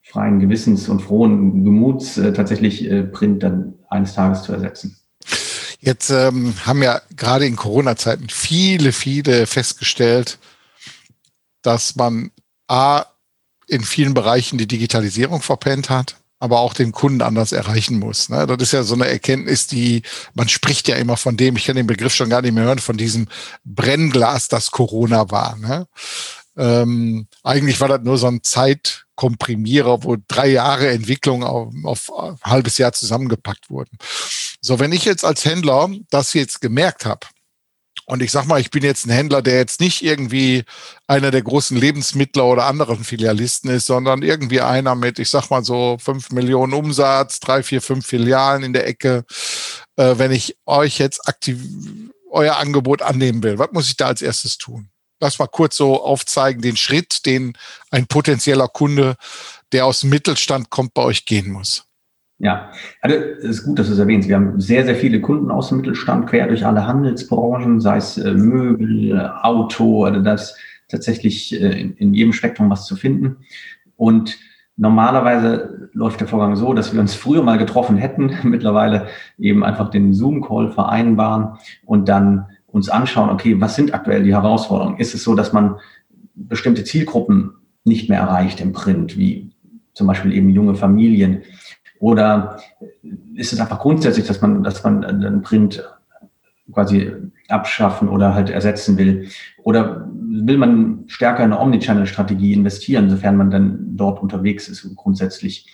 freien 0.03 0.41
Gewissens 0.41 0.89
und 0.89 1.03
frohen 1.03 1.65
Gemuts 1.65 2.19
äh, 2.19 2.33
tatsächlich 2.33 2.91
äh, 2.91 3.05
Print 3.05 3.45
dann 3.45 3.75
eines 3.89 4.15
Tages 4.15 4.43
zu 4.43 4.53
ersetzen. 4.53 4.97
Jetzt 5.79 6.11
ähm, 6.11 6.53
haben 6.67 6.83
ja 6.83 7.01
gerade 7.15 7.47
in 7.47 7.55
Corona-Zeiten 7.55 8.29
viele, 8.29 8.91
viele 8.91 9.47
festgestellt, 9.47 10.41
dass 11.63 11.95
man 11.95 12.33
A, 12.67 13.05
in 13.69 13.83
vielen 13.83 14.15
Bereichen 14.15 14.59
die 14.59 14.67
Digitalisierung 14.67 15.43
verpennt 15.43 15.91
hat, 15.91 16.17
aber 16.39 16.61
auch 16.61 16.75
den 16.75 16.93
Kunden 16.93 17.23
anders 17.23 17.53
erreichen 17.53 17.99
muss. 17.99 18.29
Ne? 18.29 18.47
Das 18.47 18.59
ist 18.61 18.73
ja 18.73 18.83
so 18.83 18.95
eine 18.95 19.09
Erkenntnis, 19.09 19.67
die, 19.67 20.03
man 20.35 20.49
spricht 20.49 20.89
ja 20.89 20.97
immer 20.97 21.17
von 21.17 21.37
dem, 21.37 21.57
ich 21.57 21.65
kann 21.65 21.77
den 21.77 21.87
Begriff 21.87 22.15
schon 22.15 22.31
gar 22.31 22.43
nicht 22.43 22.53
mehr 22.53 22.65
hören, 22.65 22.79
von 22.79 22.97
diesem 22.97 23.29
Brennglas, 23.65 24.49
das 24.49 24.71
Corona 24.71 25.31
war. 25.31 25.57
Ne? 25.57 25.87
Ähm, 26.57 27.27
eigentlich 27.43 27.81
war 27.81 27.89
das 27.89 28.03
nur 28.03 28.19
so 28.19 28.27
ein 28.27 28.43
Zeitkomprimierer, 28.43 30.05
wo 30.05 30.17
drei 30.29 30.49
Jahre 30.49 30.91
Entwicklung 30.91 31.43
auf, 31.43 32.11
auf 32.11 32.13
ein 32.45 32.51
halbes 32.51 32.79
Jahr 32.79 32.93
zusammengepackt 32.93 33.71
wurden. 33.71 33.97
So, 34.61 34.79
wenn 34.79 34.93
ich 34.93 35.05
jetzt 35.05 35.25
als 35.25 35.45
Händler 35.45 35.91
das 36.11 36.33
jetzt 36.35 36.61
gemerkt 36.61 37.07
habe, 37.07 37.27
und 38.07 38.23
ich 38.23 38.31
sag 38.31 38.47
mal, 38.47 38.61
ich 38.61 38.71
bin 38.71 38.83
jetzt 38.83 39.07
ein 39.07 39.11
Händler, 39.11 39.41
der 39.41 39.57
jetzt 39.57 39.81
nicht 39.81 40.03
irgendwie 40.03 40.65
einer 41.07 41.31
der 41.31 41.43
großen 41.43 41.77
Lebensmittler 41.77 42.45
oder 42.45 42.67
anderen 42.67 43.03
Filialisten 43.03 43.71
ist, 43.71 43.87
sondern 43.87 44.23
irgendwie 44.23 44.61
einer 44.61 44.95
mit, 44.95 45.19
ich 45.19 45.31
sag 45.31 45.49
mal 45.51 45.65
so 45.65 45.97
fünf 45.99 46.31
Millionen 46.31 46.75
Umsatz, 46.75 47.41
drei, 47.41 47.63
vier, 47.63 47.81
fünf 47.81 48.07
Filialen 48.07 48.63
in 48.63 48.73
der 48.75 48.87
Ecke. 48.87 49.25
Äh, 49.97 50.15
wenn 50.19 50.33
ich 50.33 50.57
euch 50.67 50.99
jetzt 50.99 51.27
aktiv 51.29 51.59
euer 52.31 52.57
Angebot 52.57 53.01
annehmen 53.01 53.43
will, 53.43 53.59
was 53.59 53.73
muss 53.73 53.89
ich 53.89 53.97
da 53.97 54.09
als 54.09 54.21
erstes 54.21 54.59
tun? 54.59 54.91
Lass 55.21 55.39
mal 55.39 55.47
kurz 55.47 55.77
so 55.77 56.03
aufzeigen, 56.03 56.61
den 56.61 56.77
Schritt, 56.77 57.25
den 57.25 57.57
ein 57.91 58.07
potenzieller 58.07 58.69
Kunde, 58.69 59.17
der 59.73 59.87
aus 59.87 60.01
dem 60.01 60.11
Mittelstand 60.11 60.69
kommt, 60.69 60.93
bei 60.93 61.03
euch 61.03 61.25
gehen 61.25 61.51
muss. 61.51 61.85
Ja, 62.45 62.71
also 63.01 63.17
es 63.17 63.45
ist 63.45 63.65
gut, 63.65 63.79
dass 63.79 63.87
du 63.87 63.95
es 63.95 63.99
erwähnst. 63.99 64.29
Wir 64.29 64.37
haben 64.37 64.61
sehr, 64.61 64.85
sehr 64.85 64.97
viele 64.97 65.23
Kunden 65.23 65.51
aus 65.51 65.71
dem 65.71 65.79
Mittelstand, 65.79 66.27
quer 66.27 66.47
durch 66.47 66.67
alle 66.67 66.87
Handelsbranchen, 66.87 67.81
sei 67.81 67.97
es 67.97 68.19
äh, 68.19 68.35
Möbel, 68.35 69.19
Auto, 69.41 70.05
also 70.05 70.21
da 70.21 70.35
ist 70.35 70.55
tatsächlich 70.89 71.59
äh, 71.59 71.81
in, 71.81 71.95
in 71.95 72.13
jedem 72.13 72.35
Spektrum 72.35 72.69
was 72.69 72.85
zu 72.85 72.97
finden. 72.97 73.39
Und 73.97 74.37
normalerweise 74.77 75.89
läuft 75.95 76.21
der 76.21 76.29
Vorgang 76.29 76.55
so, 76.55 76.75
dass 76.75 76.93
wir 76.93 77.01
uns 77.01 77.15
früher 77.15 77.43
mal 77.43 77.57
getroffen 77.57 77.97
hätten, 77.97 78.37
mittlerweile 78.43 79.07
eben 79.39 79.65
einfach 79.65 79.89
den 79.89 80.13
Zoom-Call 80.13 80.71
vereinbaren 80.71 81.57
und 81.87 82.11
dann 82.11 82.45
uns 82.67 82.91
anschauen, 82.91 83.31
okay, 83.31 83.59
was 83.59 83.75
sind 83.75 83.95
aktuell 83.95 84.23
die 84.23 84.35
Herausforderungen? 84.35 84.99
Ist 84.99 85.15
es 85.15 85.25
so, 85.25 85.35
dass 85.35 85.55
man 85.55 85.77
bestimmte 86.35 86.85
Zielgruppen 86.85 87.55
nicht 87.85 88.11
mehr 88.11 88.21
erreicht 88.21 88.61
im 88.61 88.73
Print, 88.73 89.17
wie 89.17 89.51
zum 89.95 90.07
Beispiel 90.07 90.35
eben 90.35 90.51
junge 90.51 90.75
Familien? 90.75 91.41
Oder 92.05 92.59
ist 93.35 93.55
es 93.55 93.61
einfach 93.61 93.79
grundsätzlich, 93.79 94.27
dass 94.27 94.43
man, 94.43 94.63
dass 94.63 94.85
man 94.85 95.01
den 95.23 95.41
Print 95.41 95.83
quasi 96.71 97.11
abschaffen 97.49 98.11
oder 98.11 98.35
halt 98.35 98.51
ersetzen 98.51 98.99
will? 98.99 99.31
Oder 99.63 100.07
will 100.13 100.59
man 100.59 101.05
stärker 101.07 101.43
in 101.43 101.55
eine 101.55 101.63
Omnichannel-Strategie 101.63 102.53
investieren, 102.53 103.09
sofern 103.09 103.39
man 103.39 103.51
dann 103.51 103.97
dort 103.97 104.21
unterwegs 104.21 104.69
ist 104.69 104.87
grundsätzlich? 104.97 105.67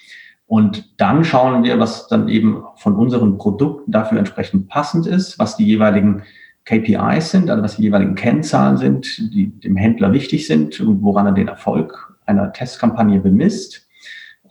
Und 0.47 1.01
dann 1.01 1.25
schauen 1.25 1.65
wir, 1.65 1.81
was 1.81 2.07
dann 2.07 2.29
eben 2.29 2.63
von 2.77 2.95
unseren 2.95 3.37
Produkten 3.37 3.91
dafür 3.91 4.21
entsprechend 4.21 4.69
passend 4.69 5.09
ist, 5.09 5.37
was 5.41 5.57
die 5.57 5.67
jeweiligen 5.67 6.23
KPIs 6.65 7.33
sind, 7.33 7.51
also 7.51 7.65
was 7.65 7.75
die 7.75 7.83
jeweiligen 7.83 8.15
Kennzahlen 8.15 8.77
sind, 8.77 9.19
die 9.35 9.49
dem 9.49 9.77
Händler 9.77 10.13
wichtig 10.13 10.47
sind 10.47 10.79
und 10.79 11.03
woran 11.03 11.27
er 11.27 11.33
den 11.33 11.49
Erfolg 11.49 12.17
einer 12.25 12.53
Testkampagne 12.53 13.19
bemisst 13.19 13.90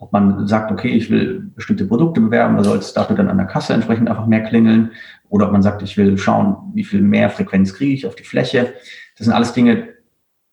ob 0.00 0.12
man 0.14 0.46
sagt, 0.46 0.72
okay, 0.72 0.88
ich 0.88 1.10
will 1.10 1.52
bestimmte 1.54 1.84
Produkte 1.84 2.22
bewerben, 2.22 2.56
da 2.56 2.64
soll 2.64 2.78
es 2.78 2.94
dafür 2.94 3.16
dann 3.16 3.28
an 3.28 3.36
der 3.36 3.46
Kasse 3.46 3.74
entsprechend 3.74 4.08
einfach 4.08 4.26
mehr 4.26 4.42
klingeln. 4.42 4.92
Oder 5.28 5.46
ob 5.46 5.52
man 5.52 5.62
sagt, 5.62 5.82
ich 5.82 5.96
will 5.98 6.16
schauen, 6.16 6.56
wie 6.74 6.84
viel 6.84 7.02
mehr 7.02 7.28
Frequenz 7.28 7.74
kriege 7.74 7.92
ich 7.92 8.06
auf 8.06 8.16
die 8.16 8.24
Fläche. 8.24 8.72
Das 9.18 9.26
sind 9.26 9.34
alles 9.34 9.52
Dinge, 9.52 9.88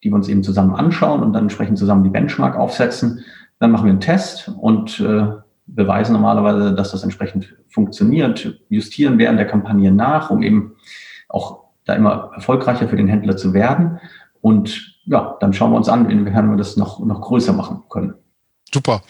die 0.04 0.10
wir 0.10 0.16
uns 0.16 0.28
eben 0.28 0.44
zusammen 0.44 0.76
anschauen 0.76 1.24
und 1.24 1.32
dann 1.32 1.44
entsprechend 1.44 1.78
zusammen 1.78 2.04
die 2.04 2.10
Benchmark 2.10 2.58
aufsetzen. 2.58 3.24
Dann 3.60 3.72
machen 3.72 3.86
wir 3.86 3.92
einen 3.92 4.02
Test 4.02 4.52
und 4.60 5.00
äh, 5.00 5.28
beweisen 5.66 6.12
normalerweise, 6.12 6.76
dass 6.76 6.92
das 6.92 7.04
entsprechend 7.04 7.56
funktioniert, 7.70 8.62
justieren 8.68 9.18
während 9.18 9.40
der 9.40 9.48
Kampagne 9.48 9.94
nach, 9.94 10.30
um 10.30 10.44
eben 10.44 10.74
auch 11.30 11.64
da 11.86 11.94
immer 11.94 12.32
erfolgreicher 12.36 12.90
für 12.90 12.98
den 12.98 13.08
Händler 13.08 13.38
zu 13.38 13.54
werden. 13.54 14.00
Und 14.42 15.00
ja, 15.06 15.38
dann 15.40 15.54
schauen 15.54 15.72
wir 15.72 15.78
uns 15.78 15.88
an, 15.88 16.10
inwiefern 16.10 16.50
wir 16.50 16.58
das 16.58 16.76
noch, 16.76 17.00
noch 17.00 17.22
größer 17.22 17.54
machen 17.54 17.84
können. 17.90 18.14
Super. 18.74 19.04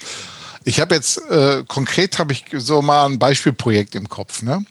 Ich 0.64 0.82
habe 0.82 0.96
jetzt 0.96 1.18
äh, 1.30 1.64
konkret 1.68 2.20
habe 2.20 2.34
ich 2.34 2.46
so 2.58 2.82
mal 2.82 3.06
ein 3.06 3.20
Beispielprojekt 3.20 3.96
im 3.96 4.10
Kopf. 4.10 4.42
Ne? 4.42 4.66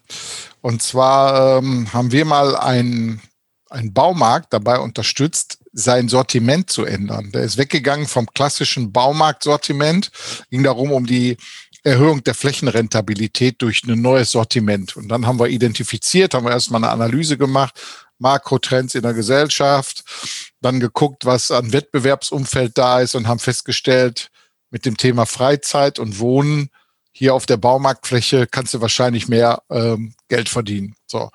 Und 0.61 0.83
zwar 0.83 1.59
ähm, 1.59 1.93
haben 1.93 2.13
wir 2.13 2.25
mal 2.25 2.55
einen, 2.55 3.23
einen 3.71 3.95
Baumarkt 3.95 4.53
dabei 4.53 4.79
unterstützt, 4.79 5.59
sein 5.73 6.09
Sortiment 6.09 6.71
zu 6.71 6.85
ändern. 6.85 7.33
Der 7.33 7.43
ist 7.43 7.57
weggegangen 7.57 8.07
vom 8.07 8.27
klassischen 8.27 8.93
Baumarktsortiment, 8.93 10.11
ging 10.51 10.63
darum 10.63 10.93
um 10.93 11.07
die 11.07 11.37
Erhöhung 11.83 12.25
der 12.25 12.35
Flächenrentabilität 12.35 13.63
durch 13.63 13.85
ein 13.85 14.01
neues 14.03 14.33
Sortiment. 14.33 14.97
Und 14.97 15.09
dann 15.09 15.27
haben 15.27 15.39
wir 15.39 15.49
identifiziert, 15.49 16.35
haben 16.35 16.45
wir 16.45 16.53
erstmal 16.53 16.83
eine 16.83 16.93
Analyse 16.93 17.39
gemacht, 17.39 17.81
Makrotrends 18.19 18.95
in 18.95 19.03
der 19.03 19.15
Gesellschaft, 19.15 20.05
dann 20.61 20.81
geguckt, 20.81 21.25
was 21.25 21.51
an 21.51 21.73
Wettbewerbsumfeld 21.73 22.77
da 22.77 23.01
ist 23.01 23.15
und 23.15 23.29
haben 23.29 23.39
festgestellt, 23.39 24.31
mit 24.77 24.85
dem 24.85 24.99
Thema 24.99 25.25
Freizeit 25.25 25.99
und 25.99 26.19
Wohnen 26.19 26.69
hier 27.11 27.35
auf 27.35 27.47
der 27.47 27.57
Baumarktfläche 27.57 28.47
kannst 28.47 28.75
du 28.75 28.83
wahrscheinlich 28.83 29.27
mehr 29.27 29.63
ähm, 29.71 30.13
Geld 30.29 30.51
verdienen. 30.51 30.95
So. 31.07 31.31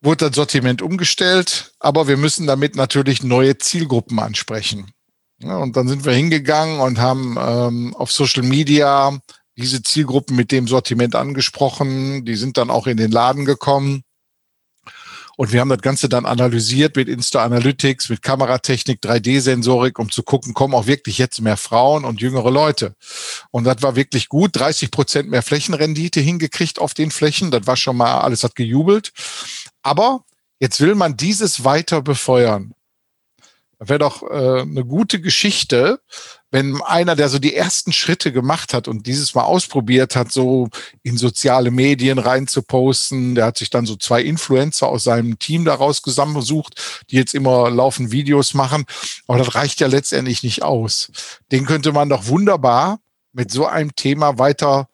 Wurde 0.00 0.26
das 0.26 0.34
Sortiment 0.34 0.82
umgestellt, 0.82 1.72
aber 1.78 2.08
wir 2.08 2.16
müssen 2.16 2.48
damit 2.48 2.74
natürlich 2.74 3.22
neue 3.22 3.58
Zielgruppen 3.58 4.18
ansprechen. 4.18 4.90
Ja, 5.38 5.58
und 5.58 5.76
dann 5.76 5.86
sind 5.86 6.04
wir 6.04 6.12
hingegangen 6.12 6.80
und 6.80 6.98
haben 6.98 7.36
ähm, 7.38 7.94
auf 7.94 8.10
Social 8.10 8.42
Media 8.42 9.16
diese 9.56 9.84
Zielgruppen 9.84 10.34
mit 10.34 10.50
dem 10.50 10.66
Sortiment 10.66 11.14
angesprochen. 11.14 12.24
Die 12.24 12.34
sind 12.34 12.56
dann 12.56 12.70
auch 12.70 12.88
in 12.88 12.96
den 12.96 13.12
Laden 13.12 13.44
gekommen. 13.44 14.02
Und 15.36 15.52
wir 15.52 15.60
haben 15.60 15.68
das 15.68 15.80
Ganze 15.80 16.08
dann 16.08 16.26
analysiert 16.26 16.96
mit 16.96 17.08
Insta-Analytics, 17.08 18.08
mit 18.08 18.22
Kameratechnik, 18.22 19.00
3D-Sensorik, 19.02 19.98
um 19.98 20.10
zu 20.10 20.22
gucken, 20.22 20.54
kommen 20.54 20.74
auch 20.74 20.86
wirklich 20.86 21.18
jetzt 21.18 21.40
mehr 21.40 21.56
Frauen 21.56 22.04
und 22.04 22.20
jüngere 22.20 22.50
Leute. 22.50 22.94
Und 23.50 23.64
das 23.64 23.82
war 23.82 23.96
wirklich 23.96 24.28
gut. 24.28 24.50
30 24.54 24.90
Prozent 24.90 25.30
mehr 25.30 25.42
Flächenrendite 25.42 26.20
hingekriegt 26.20 26.78
auf 26.78 26.94
den 26.94 27.10
Flächen. 27.10 27.50
Das 27.50 27.66
war 27.66 27.76
schon 27.76 27.96
mal, 27.96 28.20
alles 28.20 28.44
hat 28.44 28.54
gejubelt. 28.54 29.12
Aber 29.82 30.24
jetzt 30.60 30.80
will 30.80 30.94
man 30.94 31.16
dieses 31.16 31.64
weiter 31.64 32.02
befeuern. 32.02 32.72
Das 33.78 33.88
wäre 33.88 33.98
doch 33.98 34.22
äh, 34.22 34.62
eine 34.62 34.84
gute 34.84 35.20
Geschichte, 35.20 36.00
wenn 36.54 36.80
einer, 36.82 37.16
der 37.16 37.28
so 37.28 37.40
die 37.40 37.56
ersten 37.56 37.92
Schritte 37.92 38.30
gemacht 38.30 38.74
hat 38.74 38.86
und 38.86 39.08
dieses 39.08 39.34
Mal 39.34 39.42
ausprobiert 39.42 40.14
hat, 40.14 40.30
so 40.30 40.68
in 41.02 41.16
soziale 41.16 41.72
Medien 41.72 42.20
rein 42.20 42.46
zu 42.46 42.62
posten, 42.62 43.34
der 43.34 43.46
hat 43.46 43.58
sich 43.58 43.70
dann 43.70 43.86
so 43.86 43.96
zwei 43.96 44.22
Influencer 44.22 44.86
aus 44.86 45.02
seinem 45.02 45.40
Team 45.40 45.64
daraus 45.64 46.00
zusammengesucht, 46.00 47.04
die 47.10 47.16
jetzt 47.16 47.34
immer 47.34 47.70
laufend 47.70 48.12
Videos 48.12 48.54
machen. 48.54 48.84
Aber 49.26 49.38
das 49.38 49.56
reicht 49.56 49.80
ja 49.80 49.88
letztendlich 49.88 50.44
nicht 50.44 50.62
aus. 50.62 51.10
Den 51.50 51.66
könnte 51.66 51.90
man 51.90 52.08
doch 52.08 52.28
wunderbar 52.28 53.00
mit 53.32 53.50
so 53.50 53.66
einem 53.66 53.96
Thema 53.96 54.38
weiter 54.38 54.88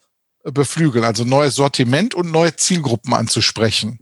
beflügeln, 0.44 1.04
also 1.04 1.24
neues 1.24 1.56
Sortiment 1.56 2.14
und 2.14 2.30
neue 2.30 2.56
Zielgruppen 2.56 3.12
anzusprechen. 3.12 3.98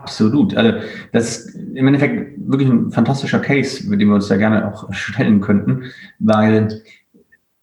Absolut. 0.00 0.56
Also 0.56 0.78
das 1.12 1.38
ist 1.38 1.56
im 1.56 1.86
Endeffekt 1.86 2.36
wirklich 2.48 2.68
ein 2.68 2.90
fantastischer 2.90 3.38
Case, 3.38 3.88
mit 3.88 4.00
dem 4.00 4.08
wir 4.08 4.16
uns 4.16 4.28
da 4.28 4.36
gerne 4.36 4.66
auch 4.66 4.92
stellen 4.92 5.40
könnten, 5.40 5.84
weil 6.18 6.82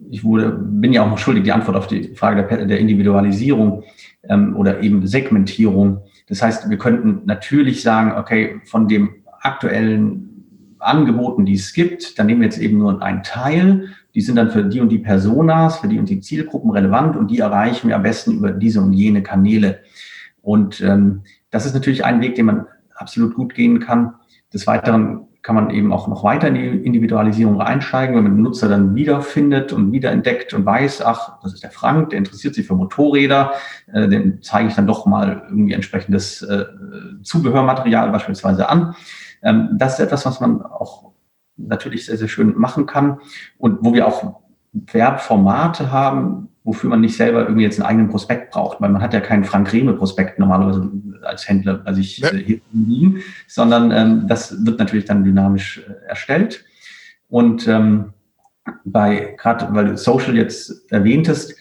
ich 0.10 0.24
wurde, 0.24 0.52
bin 0.52 0.94
ja 0.94 1.04
auch 1.04 1.10
noch 1.10 1.18
schuldig, 1.18 1.44
die 1.44 1.52
Antwort 1.52 1.78
auf 1.78 1.88
die 1.88 2.16
Frage 2.16 2.48
der, 2.48 2.66
der 2.66 2.80
Individualisierung 2.80 3.84
ähm, 4.24 4.56
oder 4.56 4.82
eben 4.82 5.06
Segmentierung. 5.06 6.02
Das 6.28 6.42
heißt, 6.42 6.70
wir 6.70 6.78
könnten 6.78 7.22
natürlich 7.26 7.84
sagen, 7.84 8.14
okay, 8.18 8.62
von 8.66 8.88
dem 8.88 9.10
aktuellen 9.42 10.76
Angeboten, 10.80 11.46
die 11.46 11.54
es 11.54 11.74
gibt, 11.74 12.18
dann 12.18 12.26
nehmen 12.26 12.42
wir 12.42 12.48
jetzt 12.48 12.60
eben 12.60 12.80
nur 12.80 13.02
einen 13.02 13.24
Teil. 13.24 13.90
Die 14.16 14.22
sind 14.22 14.36
dann 14.36 14.50
für 14.50 14.64
die 14.64 14.82
und 14.82 14.90
die 14.90 14.98
Personas, 14.98 15.78
für 15.78 15.88
die 15.88 16.00
und 16.00 16.10
die 16.10 16.20
Zielgruppen 16.20 16.72
relevant 16.72 17.16
und 17.16 17.30
die 17.30 17.40
erreichen 17.40 17.88
wir 17.88 17.96
am 17.96 18.04
besten 18.04 18.38
über 18.38 18.52
diese 18.52 18.82
und 18.82 18.94
jene 18.94 19.22
Kanäle. 19.22 19.80
Und 20.42 20.82
ähm, 20.82 21.22
das 21.52 21.66
ist 21.66 21.74
natürlich 21.74 22.04
ein 22.04 22.22
Weg, 22.22 22.36
den 22.36 22.46
man 22.46 22.68
absolut 22.96 23.36
gut 23.36 23.54
gehen 23.54 23.80
kann. 23.80 24.16
Des 24.54 24.68
Weiteren 24.68 25.28
kann 25.42 25.56
man 25.56 25.72
eben 25.72 25.92
auch 25.92 26.08
noch 26.08 26.24
weiter 26.24 26.48
in 26.48 26.54
die 26.54 26.68
Individualisierung 26.68 27.62
einsteigen, 27.62 28.16
wenn 28.16 28.24
man 28.24 28.36
den 28.36 28.44
Nutzer 28.44 28.70
dann 28.70 28.94
wiederfindet 28.94 29.74
und 29.74 29.92
wiederentdeckt 29.92 30.54
und 30.54 30.66
weiß, 30.66 31.02
ach, 31.02 31.42
das 31.42 31.54
ist 31.54 31.64
der 31.64 31.72
Frank, 31.72 32.12
der 32.12 32.20
interessiert 32.20 32.54
sich 32.54 32.68
für 32.68 32.76
Motorräder, 32.76 33.54
äh, 33.92 34.08
dem 34.08 34.42
zeige 34.44 34.70
ich 34.70 34.76
dann 34.76 34.86
doch 34.86 35.06
mal 35.06 35.44
irgendwie 35.50 35.74
entsprechendes 35.74 36.44
äh, 36.44 36.66
Zubehörmaterial 37.24 38.12
beispielsweise 38.12 38.70
an. 38.70 38.96
Ähm, 39.42 39.70
das 39.74 39.94
ist 39.94 40.06
etwas, 40.06 40.26
was 40.28 40.40
man 40.40 40.62
auch 40.62 41.12
natürlich 41.58 42.06
sehr, 42.06 42.18
sehr 42.18 42.28
schön 42.28 42.56
machen 42.56 42.86
kann 42.86 43.20
und 43.58 43.80
wo 43.82 43.94
wir 43.94 44.08
auch 44.08 44.42
Werbformate 44.74 45.92
haben, 45.92 46.50
wofür 46.64 46.90
man 46.90 47.02
nicht 47.02 47.18
selber 47.18 47.42
irgendwie 47.42 47.64
jetzt 47.64 47.80
einen 47.80 47.90
eigenen 47.90 48.10
Prospekt 48.10 48.52
braucht, 48.52 48.82
weil 48.82 48.90
man 48.90 49.02
hat 49.02 49.14
ja 49.14 49.20
keinen 49.20 49.44
Frank 49.44 49.74
Rehme 49.74 49.94
Prospekt 49.94 50.38
normalerweise 50.38 50.92
als 51.24 51.48
Händler 51.48 51.76
bei 51.76 51.94
sich 51.94 52.20
ja. 52.20 52.30
äh, 52.30 52.38
hier 52.38 52.62
liegen, 52.72 53.22
sondern 53.48 53.92
ähm, 53.92 54.28
das 54.28 54.66
wird 54.66 54.80
natürlich 54.80 55.06
dann 55.06 55.24
dynamisch 55.24 55.80
äh, 55.88 56.08
erstellt. 56.08 56.64
Und 57.30 57.68
ähm, 57.68 58.14
bei, 58.86 59.36
gerade 59.38 59.74
weil 59.74 59.86
du 59.86 59.98
Social 59.98 60.36
jetzt 60.36 60.92
erwähntest, 60.92 61.56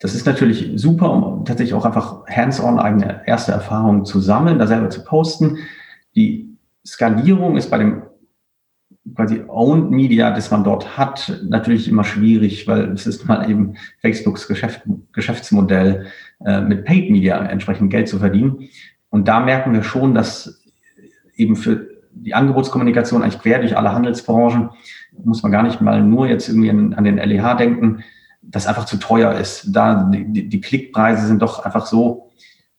das 0.00 0.14
ist 0.14 0.26
natürlich 0.26 0.72
super, 0.76 1.12
um 1.12 1.44
tatsächlich 1.44 1.74
auch 1.74 1.84
einfach 1.84 2.26
hands-on 2.26 2.78
eigene 2.78 3.22
erste 3.26 3.52
Erfahrungen 3.52 4.04
zu 4.04 4.20
sammeln, 4.20 4.58
da 4.58 4.66
selber 4.66 4.90
zu 4.90 5.04
posten. 5.04 5.58
Die 6.14 6.56
Skalierung 6.86 7.56
ist 7.56 7.70
bei 7.70 7.78
dem 7.78 8.02
quasi 9.14 9.42
Owned 9.48 9.90
Media, 9.90 10.30
das 10.30 10.50
man 10.50 10.64
dort 10.64 10.96
hat, 10.98 11.40
natürlich 11.48 11.88
immer 11.88 12.04
schwierig, 12.04 12.66
weil 12.68 12.92
es 12.92 13.06
ist 13.06 13.26
mal 13.26 13.50
eben 13.50 13.74
Facebooks 14.00 14.46
Geschäft, 14.46 14.82
Geschäftsmodell, 15.12 16.06
äh, 16.44 16.60
mit 16.60 16.84
Paid 16.84 17.10
Media 17.10 17.38
entsprechend 17.44 17.90
Geld 17.90 18.08
zu 18.08 18.18
verdienen. 18.18 18.68
Und 19.08 19.26
da 19.26 19.40
merken 19.40 19.72
wir 19.72 19.82
schon, 19.82 20.14
dass 20.14 20.62
eben 21.34 21.56
für 21.56 21.88
die 22.12 22.34
Angebotskommunikation 22.34 23.22
eigentlich 23.22 23.40
quer 23.40 23.60
durch 23.60 23.76
alle 23.76 23.92
Handelsbranchen, 23.92 24.70
muss 25.24 25.42
man 25.42 25.52
gar 25.52 25.62
nicht 25.62 25.80
mal 25.80 26.02
nur 26.02 26.28
jetzt 26.28 26.48
irgendwie 26.48 26.70
an, 26.70 26.94
an 26.94 27.04
den 27.04 27.16
LEH 27.16 27.54
denken, 27.54 28.04
das 28.42 28.66
einfach 28.66 28.84
zu 28.84 28.98
teuer 28.98 29.34
ist. 29.34 29.68
Da 29.74 30.10
die, 30.12 30.48
die 30.48 30.60
Klickpreise 30.60 31.26
sind 31.26 31.42
doch 31.42 31.64
einfach 31.64 31.86
so 31.86 32.30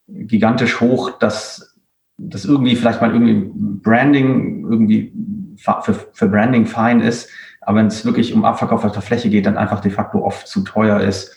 gigantisch 0.07 0.81
hoch, 0.81 1.17
dass 1.19 1.75
das 2.17 2.45
irgendwie 2.45 2.75
vielleicht 2.75 3.01
mal 3.01 3.11
irgendwie 3.11 3.51
Branding 3.53 4.65
irgendwie 4.69 5.13
für, 5.61 5.93
für 5.93 6.27
Branding 6.27 6.65
fein 6.65 7.01
ist, 7.01 7.29
aber 7.61 7.77
wenn 7.77 7.87
es 7.87 8.03
wirklich 8.05 8.33
um 8.33 8.43
Abverkauf 8.43 8.83
auf 8.83 8.91
der 8.91 9.01
Fläche 9.01 9.29
geht, 9.29 9.45
dann 9.45 9.57
einfach 9.57 9.79
de 9.79 9.91
facto 9.91 10.23
oft 10.23 10.47
zu 10.47 10.61
teuer 10.61 10.99
ist. 10.99 11.35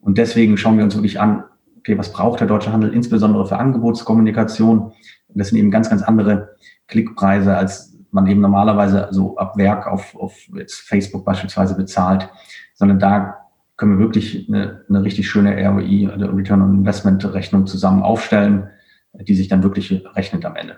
Und 0.00 0.18
deswegen 0.18 0.56
schauen 0.56 0.76
wir 0.76 0.84
uns 0.84 0.94
wirklich 0.94 1.20
an, 1.20 1.44
okay, 1.78 1.96
was 1.96 2.12
braucht 2.12 2.40
der 2.40 2.46
deutsche 2.46 2.72
Handel 2.72 2.92
insbesondere 2.92 3.46
für 3.46 3.56
Angebotskommunikation? 3.56 4.92
Das 5.28 5.48
sind 5.48 5.58
eben 5.58 5.70
ganz, 5.70 5.88
ganz 5.88 6.02
andere 6.02 6.56
Klickpreise, 6.88 7.56
als 7.56 7.96
man 8.10 8.26
eben 8.26 8.42
normalerweise 8.42 9.08
so 9.10 9.36
ab 9.38 9.56
Werk 9.56 9.86
auf, 9.86 10.14
auf 10.14 10.36
Facebook 10.68 11.24
beispielsweise 11.24 11.74
bezahlt, 11.74 12.28
sondern 12.74 12.98
da 12.98 13.38
können 13.76 13.98
wir 13.98 14.04
wirklich 14.04 14.48
eine, 14.48 14.84
eine 14.88 15.02
richtig 15.02 15.28
schöne 15.28 15.56
ROI, 15.66 16.10
also 16.12 16.26
Return 16.26 16.62
on 16.62 16.74
Investment 16.74 17.24
Rechnung 17.32 17.66
zusammen 17.66 18.02
aufstellen, 18.02 18.68
die 19.14 19.34
sich 19.34 19.48
dann 19.48 19.62
wirklich 19.62 20.04
rechnet 20.14 20.44
am 20.44 20.56
Ende. 20.56 20.76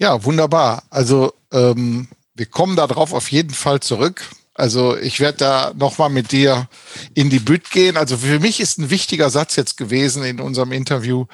Ja, 0.00 0.24
wunderbar. 0.24 0.84
Also 0.88 1.34
ähm, 1.52 2.08
wir 2.34 2.46
kommen 2.46 2.74
darauf 2.74 3.12
auf 3.12 3.30
jeden 3.30 3.52
Fall 3.52 3.80
zurück. 3.80 4.22
Also 4.54 4.96
ich 4.96 5.20
werde 5.20 5.38
da 5.38 5.72
nochmal 5.76 6.08
mit 6.08 6.32
dir 6.32 6.70
in 7.12 7.28
die 7.28 7.38
Bütt 7.38 7.70
gehen. 7.70 7.98
Also 7.98 8.16
für 8.16 8.40
mich 8.40 8.60
ist 8.60 8.78
ein 8.78 8.88
wichtiger 8.88 9.28
Satz 9.28 9.56
jetzt 9.56 9.76
gewesen 9.76 10.24
in 10.24 10.40
unserem 10.40 10.72
Interview, 10.72 11.26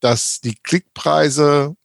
dass 0.00 0.42
die 0.42 0.54
Klickpreise 0.54 1.76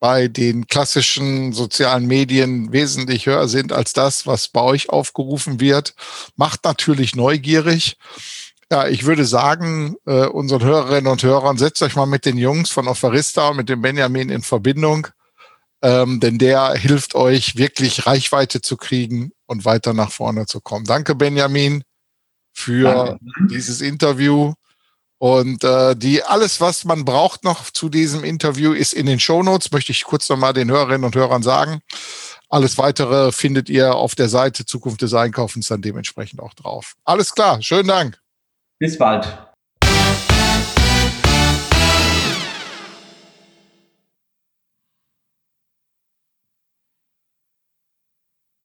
bei 0.00 0.26
den 0.26 0.68
klassischen 0.68 1.52
sozialen 1.52 2.06
Medien 2.06 2.72
wesentlich 2.72 3.26
höher 3.26 3.46
sind 3.46 3.72
als 3.72 3.92
das, 3.92 4.26
was 4.26 4.48
bei 4.48 4.62
euch 4.62 4.88
aufgerufen 4.88 5.60
wird. 5.60 5.94
Macht 6.34 6.64
natürlich 6.64 7.14
neugierig. 7.14 7.98
Ja, 8.70 8.88
ich 8.88 9.04
würde 9.04 9.26
sagen, 9.26 9.96
äh, 10.06 10.24
unseren 10.24 10.64
Hörerinnen 10.64 11.12
und 11.12 11.22
Hörern, 11.22 11.58
setzt 11.58 11.82
euch 11.82 11.94
mal 11.94 12.06
mit 12.06 12.24
den 12.24 12.38
Jungs 12.38 12.70
von 12.70 12.88
Offerista 12.88 13.50
und 13.50 13.58
mit 13.58 13.68
dem 13.68 13.82
Benjamin 13.82 14.30
in 14.30 14.42
Verbindung 14.42 15.08
ähm, 15.82 16.20
denn 16.20 16.38
der 16.38 16.74
hilft 16.74 17.14
euch 17.14 17.56
wirklich 17.56 18.06
Reichweite 18.06 18.60
zu 18.60 18.76
kriegen 18.76 19.32
und 19.46 19.64
weiter 19.64 19.92
nach 19.92 20.12
vorne 20.12 20.46
zu 20.46 20.60
kommen. 20.60 20.84
Danke, 20.84 21.14
Benjamin, 21.14 21.82
für 22.52 23.18
Danke. 23.18 23.18
dieses 23.50 23.80
Interview. 23.80 24.54
Und 25.18 25.62
äh, 25.62 25.94
die 25.94 26.24
alles, 26.24 26.60
was 26.60 26.84
man 26.84 27.04
braucht 27.04 27.44
noch 27.44 27.70
zu 27.70 27.88
diesem 27.88 28.24
Interview, 28.24 28.72
ist 28.72 28.92
in 28.92 29.06
den 29.06 29.20
Shownotes. 29.20 29.70
Möchte 29.70 29.92
ich 29.92 30.04
kurz 30.04 30.28
nochmal 30.28 30.52
den 30.52 30.70
Hörerinnen 30.70 31.04
und 31.04 31.14
Hörern 31.14 31.44
sagen. 31.44 31.80
Alles 32.48 32.76
weitere 32.76 33.30
findet 33.30 33.70
ihr 33.70 33.94
auf 33.94 34.14
der 34.14 34.28
Seite 34.28 34.66
Zukunft 34.66 35.00
des 35.00 35.14
Einkaufens 35.14 35.68
dann 35.68 35.80
dementsprechend 35.80 36.40
auch 36.40 36.54
drauf. 36.54 36.94
Alles 37.04 37.32
klar, 37.34 37.62
schönen 37.62 37.88
Dank. 37.88 38.20
Bis 38.78 38.98
bald. 38.98 39.51